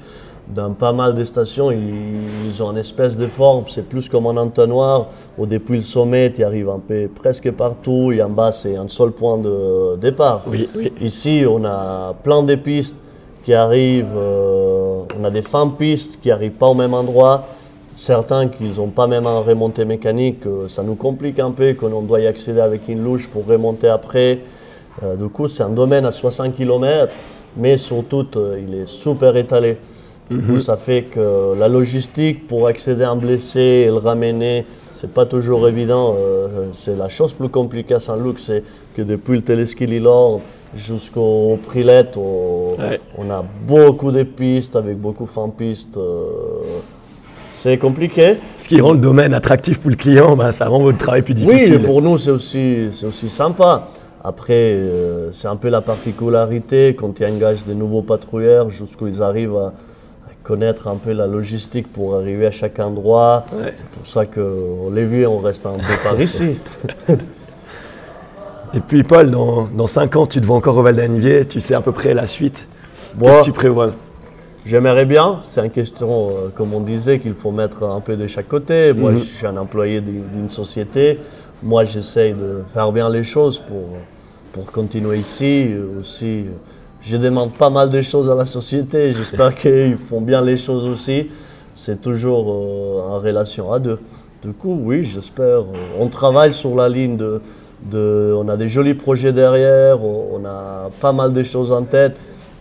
Dans 0.47 0.73
pas 0.73 0.91
mal 0.91 1.15
de 1.15 1.23
stations, 1.23 1.71
ils, 1.71 2.61
ont 2.61 2.71
une 2.71 2.77
espèce 2.77 3.17
de 3.17 3.27
forme, 3.27 3.63
c'est 3.69 3.87
plus 3.87 4.09
comme 4.09 4.27
un 4.27 4.35
entonnoir, 4.35 5.07
où 5.37 5.45
depuis 5.45 5.77
le 5.77 5.83
sommet, 5.83 6.33
tu 6.33 6.43
arrives 6.43 6.69
un 6.69 6.79
peu 6.79 7.07
presque 7.07 7.49
partout, 7.51 8.11
et 8.11 8.21
en 8.21 8.29
bas, 8.29 8.51
c'est 8.51 8.75
un 8.75 8.89
seul 8.89 9.11
point 9.11 9.37
de 9.37 9.95
départ. 9.95 10.41
Oui, 10.47 10.67
oui. 10.75 10.91
Ici, 10.99 11.45
on 11.49 11.63
a 11.63 12.13
plein 12.23 12.43
de 12.43 12.55
pistes 12.55 12.97
qui 13.43 13.53
arrivent, 13.53 14.15
euh, 14.17 15.03
on 15.17 15.23
a 15.23 15.31
des 15.31 15.41
fins 15.41 15.65
de 15.65 15.71
pistes 15.71 16.19
qui 16.21 16.27
n'arrivent 16.27 16.51
pas 16.51 16.67
au 16.67 16.73
même 16.73 16.93
endroit. 16.93 17.45
Certains 17.95 18.47
qui 18.49 18.65
n'ont 18.65 18.87
pas 18.87 19.07
même 19.07 19.27
un 19.27 19.39
remontée 19.39 19.85
mécanique, 19.85 20.45
euh, 20.45 20.67
ça 20.67 20.83
nous 20.83 20.95
complique 20.95 21.39
un 21.39 21.51
peu, 21.51 21.73
qu'on 21.73 22.01
doit 22.01 22.19
y 22.19 22.27
accéder 22.27 22.59
avec 22.59 22.89
une 22.89 23.01
louche 23.01 23.29
pour 23.29 23.45
remonter 23.45 23.87
après. 23.87 24.39
Euh, 25.03 25.15
du 25.15 25.29
coup, 25.29 25.47
c'est 25.47 25.63
un 25.63 25.69
domaine 25.69 26.05
à 26.05 26.11
60 26.11 26.53
km, 26.53 27.13
mais 27.55 27.77
surtout, 27.77 28.25
il 28.57 28.75
est 28.75 28.87
super 28.87 29.37
étalé. 29.37 29.77
Coup, 30.29 30.57
ça 30.59 30.77
fait 30.77 31.03
que 31.03 31.53
la 31.59 31.67
logistique 31.67 32.47
pour 32.47 32.67
accéder 32.67 33.03
à 33.03 33.11
un 33.11 33.15
blessé 33.15 33.59
et 33.59 33.87
le 33.87 33.97
ramener, 33.97 34.65
c'est 34.95 35.11
pas 35.13 35.25
toujours 35.25 35.67
évident. 35.67 36.15
Euh, 36.17 36.67
c'est 36.71 36.95
la 36.95 37.09
chose 37.09 37.33
plus 37.33 37.49
compliquée 37.49 37.95
à 37.95 37.99
Saint-Luc, 37.99 38.39
c'est 38.39 38.63
que 38.95 39.01
depuis 39.03 39.33
le 39.35 39.41
téléski 39.41 39.85
Lilord 39.85 40.41
jusqu'au 40.75 41.59
Prilet, 41.67 42.05
on, 42.17 42.75
Ouais. 42.79 42.99
on 43.17 43.29
a 43.29 43.43
beaucoup 43.67 44.11
de 44.11 44.23
pistes 44.23 44.75
avec 44.75 44.97
beaucoup 44.97 45.25
de 45.25 45.51
pistes. 45.51 45.97
euh, 45.97 46.23
c'est 47.53 47.77
compliqué. 47.77 48.37
ce 48.57 48.67
qui 48.67 48.81
rend 48.81 48.93
le 48.93 48.97
domaine 48.99 49.33
attractif 49.35 49.79
pour 49.79 49.91
le 49.91 49.95
client, 49.95 50.35
bah, 50.35 50.51
ça 50.51 50.67
rend 50.67 50.79
votre 50.79 50.97
travail 50.97 51.21
plus 51.21 51.35
Oui, 51.45 51.53
difficile. 51.55 51.83
pour 51.85 52.01
nous, 52.01 52.17
c'est 52.17 52.31
aussi, 52.31 52.87
aussi 53.05 53.29
sympa. 53.29 53.89
Après, 54.23 54.53
euh, 54.73 55.31
c'est 55.31 55.47
un 55.47 55.55
peu 55.57 55.69
la 55.69 55.81
particularité 55.81 56.95
quand 56.95 57.13
tu 57.13 57.23
engages 57.25 57.65
des 57.65 57.75
nouveaux 57.75 58.01
patrouilleurs 58.01 58.69
jusqu'où 58.71 59.05
ils 59.07 59.21
arrivent 59.21 59.55
à 59.57 59.73
connaître 60.43 60.87
un 60.87 60.95
peu 60.97 61.11
la 61.13 61.25
logistique 61.25 61.91
pour 61.91 62.15
arriver 62.15 62.45
à 62.47 62.51
chaque 62.51 62.77
endroit. 62.79 63.45
Ouais. 63.53 63.73
C'est 63.75 63.85
pour 63.87 64.05
ça 64.05 64.25
qu'on 64.25 64.91
les 64.93 65.05
vu, 65.05 65.25
on 65.25 65.37
reste 65.39 65.65
un 65.65 65.73
peu 65.73 65.93
par 66.03 66.19
ici. 66.19 66.57
Et 68.75 68.79
puis 68.79 69.03
Paul, 69.03 69.29
dans, 69.29 69.65
dans 69.67 69.87
5 69.87 70.15
ans, 70.15 70.25
tu 70.25 70.41
te 70.41 70.45
vois 70.45 70.55
encore 70.57 70.75
au 70.77 70.81
Val 70.81 70.95
d'Anivier, 70.95 71.45
tu 71.45 71.59
sais 71.59 71.75
à 71.75 71.81
peu 71.81 71.91
près 71.91 72.13
la 72.13 72.27
suite. 72.27 72.67
Qu'est-ce 73.19 73.39
que 73.39 73.43
tu 73.45 73.51
prévois? 73.51 73.91
J'aimerais 74.65 75.05
bien, 75.05 75.39
c'est 75.43 75.63
une 75.63 75.69
question, 75.69 76.29
euh, 76.29 76.49
comme 76.55 76.73
on 76.73 76.79
disait, 76.79 77.19
qu'il 77.19 77.33
faut 77.35 77.51
mettre 77.51 77.83
un 77.83 77.99
peu 77.99 78.15
de 78.15 78.25
chaque 78.27 78.47
côté. 78.47 78.93
Moi, 78.93 79.11
Mhm. 79.11 79.17
je 79.19 79.23
suis 79.23 79.45
un 79.45 79.57
employé 79.57 80.01
d'une 80.01 80.49
société. 80.49 81.19
Moi, 81.61 81.83
j'essaye 81.85 82.33
de 82.33 82.63
faire 82.73 82.91
bien 82.91 83.09
les 83.09 83.23
choses 83.23 83.59
pour, 83.59 83.89
pour 84.53 84.65
continuer 84.71 85.17
ici. 85.19 85.69
Aussi, 85.99 86.45
je 87.03 87.17
demande 87.17 87.51
pas 87.53 87.69
mal 87.69 87.89
de 87.89 88.01
choses 88.01 88.29
à 88.29 88.35
la 88.35 88.45
société. 88.45 89.11
J'espère 89.11 89.53
qu'ils 89.61 89.97
font 89.97 90.21
bien 90.21 90.41
les 90.41 90.57
choses 90.57 90.87
aussi. 90.87 91.29
C'est 91.75 92.01
toujours 92.01 92.49
euh, 92.49 93.15
en 93.15 93.19
relation 93.19 93.71
à 93.73 93.79
deux. 93.79 93.99
Du 94.43 94.53
coup, 94.53 94.77
oui, 94.83 95.03
j'espère. 95.03 95.59
Euh, 95.61 95.99
On 95.99 96.07
travaille 96.07 96.53
sur 96.53 96.75
la 96.75 96.87
ligne 96.89 97.17
de, 97.17 97.41
de- 97.91 98.33
On 98.37 98.47
a 98.49 98.57
des 98.57 98.69
jolis 98.69 98.93
projets 98.93 99.33
derrière. 99.33 100.03
On 100.03 100.43
a 100.45 100.89
pas 101.01 101.11
mal 101.13 101.33
de 101.33 101.43
choses 101.43 101.71
en 101.71 101.83
tête. 101.83 102.15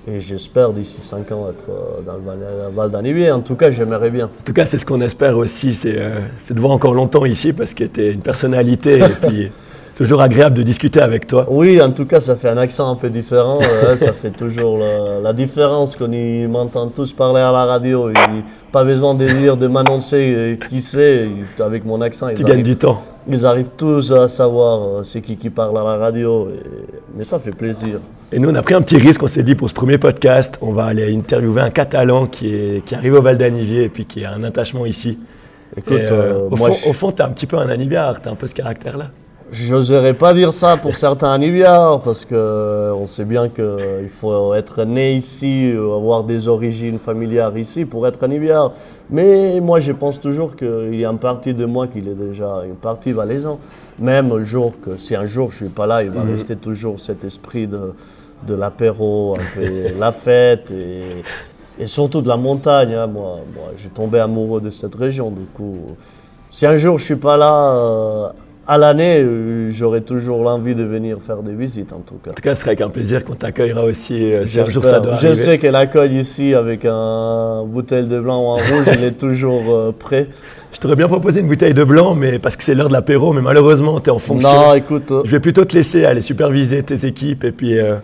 Et 0.08 0.20
j'espère 0.20 0.72
d'ici 0.72 0.98
5 1.00 1.30
ans 1.30 1.46
être 1.48 1.66
euh, 1.70 2.00
dans 2.04 2.14
le 2.14 2.74
Val, 2.74 2.90
d'Anivier. 2.90 3.30
En 3.30 3.40
tout 3.40 3.54
cas, 3.54 3.70
j'aimerais 3.70 4.10
bien. 4.10 4.24
En 4.26 4.44
tout 4.44 4.52
cas, 4.52 4.64
c'est 4.64 4.78
ce 4.78 4.84
qu'on 4.86 5.00
espère 5.00 5.36
aussi, 5.36 5.74
c'est 5.74 5.94
euh, 5.96 6.18
de 6.50 6.58
voir 6.60 6.72
encore 6.72 6.94
longtemps 6.94 7.24
ici 7.24 7.52
parce 7.52 7.72
que 7.74 7.84
tu 7.84 8.02
es 8.02 8.12
une 8.12 8.20
personnalité 8.22 8.98
et 8.98 9.02
puis 9.28 9.50
c'est 9.50 9.52
toujours 9.96 10.20
agréable 10.22 10.56
de 10.56 10.62
discuter 10.62 11.00
avec 11.00 11.26
toi. 11.26 11.46
Oui, 11.48 11.80
en 11.80 11.90
tout 11.90 12.06
cas, 12.06 12.20
ça 12.20 12.34
fait 12.36 12.48
un 12.48 12.56
accent 12.56 12.90
un 12.90 12.96
peu 12.96 13.10
différent. 13.10 13.58
euh, 13.62 13.96
ça 13.96 14.12
fait 14.12 14.30
toujours 14.30 14.78
la, 14.78 15.20
la 15.20 15.32
différence 15.32 15.96
quand 15.96 16.10
ils 16.12 16.48
m'entendent 16.48 16.94
tous 16.94 17.12
parler 17.12 17.40
à 17.40 17.52
la 17.52 17.64
radio. 17.66 18.10
Il- 18.10 18.42
pas 18.72 18.84
besoin 18.84 19.14
de 19.14 19.26
dire, 19.26 19.58
de 19.58 19.66
m'annoncer 19.66 20.34
euh, 20.34 20.56
qui 20.70 20.80
c'est. 20.80 21.28
Avec 21.60 21.84
mon 21.84 22.00
accent, 22.00 22.28
Tu 22.34 22.42
gagnes 22.42 22.62
du 22.62 22.74
temps. 22.74 23.02
ils 23.30 23.44
arrivent 23.44 23.68
tous 23.76 24.10
à 24.12 24.28
savoir 24.28 24.80
euh, 25.00 25.04
c'est 25.04 25.20
qui 25.20 25.36
qui 25.36 25.50
parle 25.50 25.76
à 25.78 25.84
la 25.84 25.96
radio. 25.98 26.48
et- 26.48 26.62
mais 27.16 27.24
ça 27.24 27.38
fait 27.38 27.50
plaisir. 27.50 27.98
Et 28.32 28.38
nous, 28.38 28.48
on 28.48 28.54
a 28.54 28.62
pris 28.62 28.72
un 28.72 28.80
petit 28.80 28.96
risque, 28.96 29.22
on 29.22 29.26
s'est 29.26 29.42
dit 29.42 29.54
pour 29.54 29.68
ce 29.68 29.74
premier 29.74 29.98
podcast, 29.98 30.58
on 30.62 30.72
va 30.72 30.86
aller 30.86 31.14
interviewer 31.14 31.60
un 31.60 31.68
Catalan 31.70 32.24
qui 32.26 32.54
est, 32.54 32.82
qui 32.86 32.94
arrive 32.94 33.12
au 33.12 33.20
Val 33.20 33.36
d'Anivier 33.36 33.82
et 33.84 33.88
puis 33.90 34.06
qui 34.06 34.24
a 34.24 34.32
un 34.32 34.42
attachement 34.42 34.86
ici. 34.86 35.18
Écoute, 35.76 35.98
Et, 35.98 36.10
euh, 36.10 36.12
euh, 36.12 36.48
au, 36.50 36.56
moi, 36.56 36.70
fond, 36.70 36.78
je- 36.84 36.88
au 36.88 36.92
fond, 36.94 37.12
tu 37.12 37.20
un 37.20 37.28
petit 37.28 37.46
peu 37.46 37.58
un 37.58 37.68
aniviard, 37.68 38.22
tu 38.22 38.28
as 38.28 38.32
un 38.32 38.34
peu 38.36 38.46
ce 38.46 38.54
caractère-là. 38.54 39.10
J'oserais 39.52 40.14
pas 40.14 40.32
dire 40.32 40.50
ça 40.50 40.78
pour 40.78 40.96
certains 40.96 41.30
aniviards 41.30 42.00
parce 42.00 42.24
que 42.24 42.34
euh, 42.34 42.94
on 42.94 43.06
sait 43.06 43.26
bien 43.26 43.50
qu'il 43.50 44.08
faut 44.08 44.54
être 44.54 44.84
né 44.84 45.12
ici, 45.12 45.70
euh, 45.70 45.94
avoir 45.94 46.24
des 46.24 46.48
origines 46.48 46.98
familières 46.98 47.54
ici 47.58 47.84
pour 47.84 48.06
être 48.06 48.22
aniviard. 48.24 48.72
Mais 49.10 49.60
moi, 49.60 49.78
je 49.80 49.92
pense 49.92 50.18
toujours 50.18 50.56
qu'il 50.56 50.94
y 50.98 51.04
a 51.04 51.10
une 51.10 51.18
partie 51.18 51.52
de 51.52 51.66
moi 51.66 51.86
qui 51.86 51.98
est 51.98 52.14
déjà 52.14 52.62
une 52.66 52.76
partie 52.76 53.12
valaisan. 53.12 53.58
Même 53.98 54.30
le 54.34 54.42
jour 54.42 54.72
que, 54.82 54.96
si 54.96 55.14
un 55.14 55.26
jour 55.26 55.50
je 55.50 55.56
suis 55.56 55.68
pas 55.68 55.86
là, 55.86 56.02
il 56.02 56.08
va 56.10 56.22
rester 56.22 56.56
toujours 56.56 56.98
cet 56.98 57.22
esprit 57.22 57.66
de, 57.66 57.92
de 58.46 58.54
l'apéro, 58.54 59.36
un 59.36 59.60
la 60.00 60.12
fête 60.12 60.70
et, 60.70 61.22
et 61.78 61.86
surtout 61.86 62.22
de 62.22 62.28
la 62.28 62.38
montagne. 62.38 62.94
hein. 62.94 63.06
Moi, 63.06 63.40
moi 63.54 63.64
j'ai 63.76 63.90
tombé 63.90 64.18
amoureux 64.18 64.62
de 64.62 64.70
cette 64.70 64.94
région. 64.94 65.30
Du 65.30 65.44
coup, 65.44 65.94
si 66.48 66.64
un 66.64 66.76
jour 66.76 66.98
je 66.98 67.04
suis 67.04 67.16
pas 67.16 67.36
là 67.36 67.74
euh, 67.74 68.28
à 68.66 68.78
l'année, 68.78 69.20
euh, 69.22 69.70
j'aurai 69.70 70.02
toujours 70.02 70.42
l'envie 70.44 70.74
de 70.74 70.84
venir 70.84 71.18
faire 71.20 71.42
des 71.42 71.52
visites 71.54 71.92
en 71.92 71.98
tout 72.00 72.14
cas. 72.24 72.30
En 72.30 72.34
tout 72.34 72.42
cas, 72.42 72.54
ce 72.54 72.60
serait 72.60 72.70
avec 72.70 72.80
un 72.82 72.88
plaisir 72.88 73.24
qu'on 73.24 73.34
t'accueillera 73.34 73.84
aussi 73.84 74.32
euh, 74.32 74.46
si 74.46 74.60
un 74.60 74.64
jour 74.64 74.84
ça 74.84 75.00
doit 75.00 75.14
Je 75.16 75.26
arriver. 75.26 75.34
sais 75.34 75.58
que 75.58 75.66
l'accueil 75.66 76.16
ici 76.16 76.54
avec 76.54 76.84
un 76.84 77.64
bouteille 77.66 78.06
de 78.06 78.20
blanc 78.20 78.40
ou 78.42 78.46
en 78.46 78.56
rouge, 78.56 78.86
il 78.96 79.04
est 79.04 79.18
toujours 79.18 79.62
euh, 79.74 79.92
prêt. 79.92 80.28
Je 80.72 80.78
t'aurais 80.78 80.96
bien 80.96 81.08
proposé 81.08 81.40
une 81.40 81.48
bouteille 81.48 81.74
de 81.74 81.84
blanc, 81.84 82.14
mais 82.14 82.38
parce 82.38 82.56
que 82.56 82.62
c'est 82.64 82.74
l'heure 82.74 82.88
de 82.88 82.94
l'apéro, 82.94 83.32
mais 83.34 83.42
malheureusement, 83.42 84.00
tu 84.00 84.06
es 84.08 84.10
en 84.12 84.18
fonction. 84.18 84.50
Non, 84.50 84.74
écoute, 84.74 85.10
euh, 85.10 85.22
Je 85.24 85.30
vais 85.32 85.40
plutôt 85.40 85.64
te 85.64 85.74
laisser 85.76 86.04
aller 86.04 86.22
superviser 86.22 86.82
tes 86.82 87.04
équipes 87.04 87.44
et 87.44 87.52
puis 87.52 87.78
euh, 87.78 87.96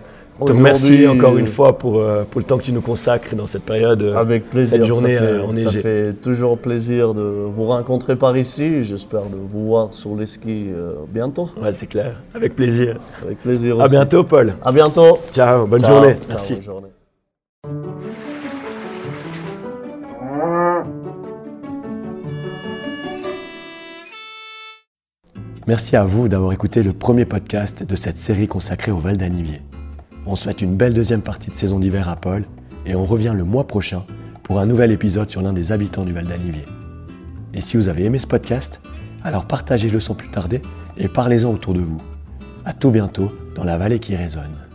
te 0.46 0.52
remercier 0.52 1.06
encore 1.08 1.36
une 1.38 1.46
fois 1.46 1.78
pour, 1.78 1.98
euh, 1.98 2.24
pour 2.30 2.40
le 2.40 2.44
temps 2.44 2.58
que 2.58 2.62
tu 2.62 2.72
nous 2.72 2.80
consacres 2.80 3.34
dans 3.34 3.46
cette 3.46 3.64
période. 3.64 4.02
euh, 4.02 4.14
avec 4.16 4.48
plaisir. 4.50 4.78
cette 4.78 4.86
journée, 4.86 5.14
ça 5.16 5.20
fait, 5.20 5.26
euh, 5.26 5.42
enneigée. 5.44 5.68
ça 5.68 5.80
fait 5.80 6.12
toujours 6.22 6.58
plaisir 6.58 7.14
de 7.14 7.22
vous 7.22 7.64
rencontrer 7.66 8.16
par 8.16 8.36
ici. 8.36 8.84
J'espère 8.84 9.22
de 9.22 9.36
vous 9.36 9.66
voir 9.68 9.92
sur 9.92 10.14
les 10.16 10.26
skis 10.26 10.66
bientôt. 11.08 11.48
Ouais, 11.60 11.72
c'est 11.72 11.86
clair. 11.86 12.14
Avec 12.34 12.54
plaisir. 12.56 12.96
Avec 13.24 13.38
plaisir 13.42 13.80
À 13.80 13.84
aussi. 13.84 13.90
bientôt, 13.96 14.24
Paul. 14.24 14.54
À 14.64 14.72
bientôt. 14.72 15.18
Ciao, 15.32 15.66
bonne 15.66 15.82
Ciao. 15.82 15.94
journée. 15.94 16.12
Ciao, 16.14 16.26
Merci. 16.28 16.54
bonne 16.54 16.62
journée. 16.64 16.88
Merci 25.66 25.96
à 25.96 26.04
vous 26.04 26.28
d'avoir 26.28 26.52
écouté 26.52 26.82
le 26.82 26.92
premier 26.92 27.24
podcast 27.26 27.82
de 27.82 27.94
cette 27.96 28.18
série 28.18 28.46
consacrée 28.46 28.90
au 28.92 28.98
Val 28.98 29.16
d'Anivier. 29.18 29.60
On 30.30 30.36
souhaite 30.36 30.60
une 30.60 30.76
belle 30.76 30.92
deuxième 30.92 31.22
partie 31.22 31.48
de 31.48 31.54
saison 31.54 31.78
d'hiver 31.78 32.06
à 32.10 32.14
Paul 32.14 32.44
et 32.84 32.94
on 32.94 33.02
revient 33.02 33.32
le 33.34 33.44
mois 33.44 33.66
prochain 33.66 34.04
pour 34.42 34.58
un 34.60 34.66
nouvel 34.66 34.92
épisode 34.92 35.30
sur 35.30 35.40
l'un 35.40 35.54
des 35.54 35.72
habitants 35.72 36.04
du 36.04 36.12
Val 36.12 36.26
d'Anivier. 36.26 36.66
Et 37.54 37.62
si 37.62 37.78
vous 37.78 37.88
avez 37.88 38.04
aimé 38.04 38.18
ce 38.18 38.26
podcast, 38.26 38.82
alors 39.24 39.46
partagez-le 39.46 40.00
sans 40.00 40.14
plus 40.14 40.28
tarder 40.28 40.60
et 40.98 41.08
parlez-en 41.08 41.50
autour 41.50 41.72
de 41.72 41.80
vous. 41.80 42.02
À 42.66 42.74
tout 42.74 42.90
bientôt 42.90 43.32
dans 43.54 43.64
la 43.64 43.78
vallée 43.78 44.00
qui 44.00 44.16
résonne. 44.16 44.67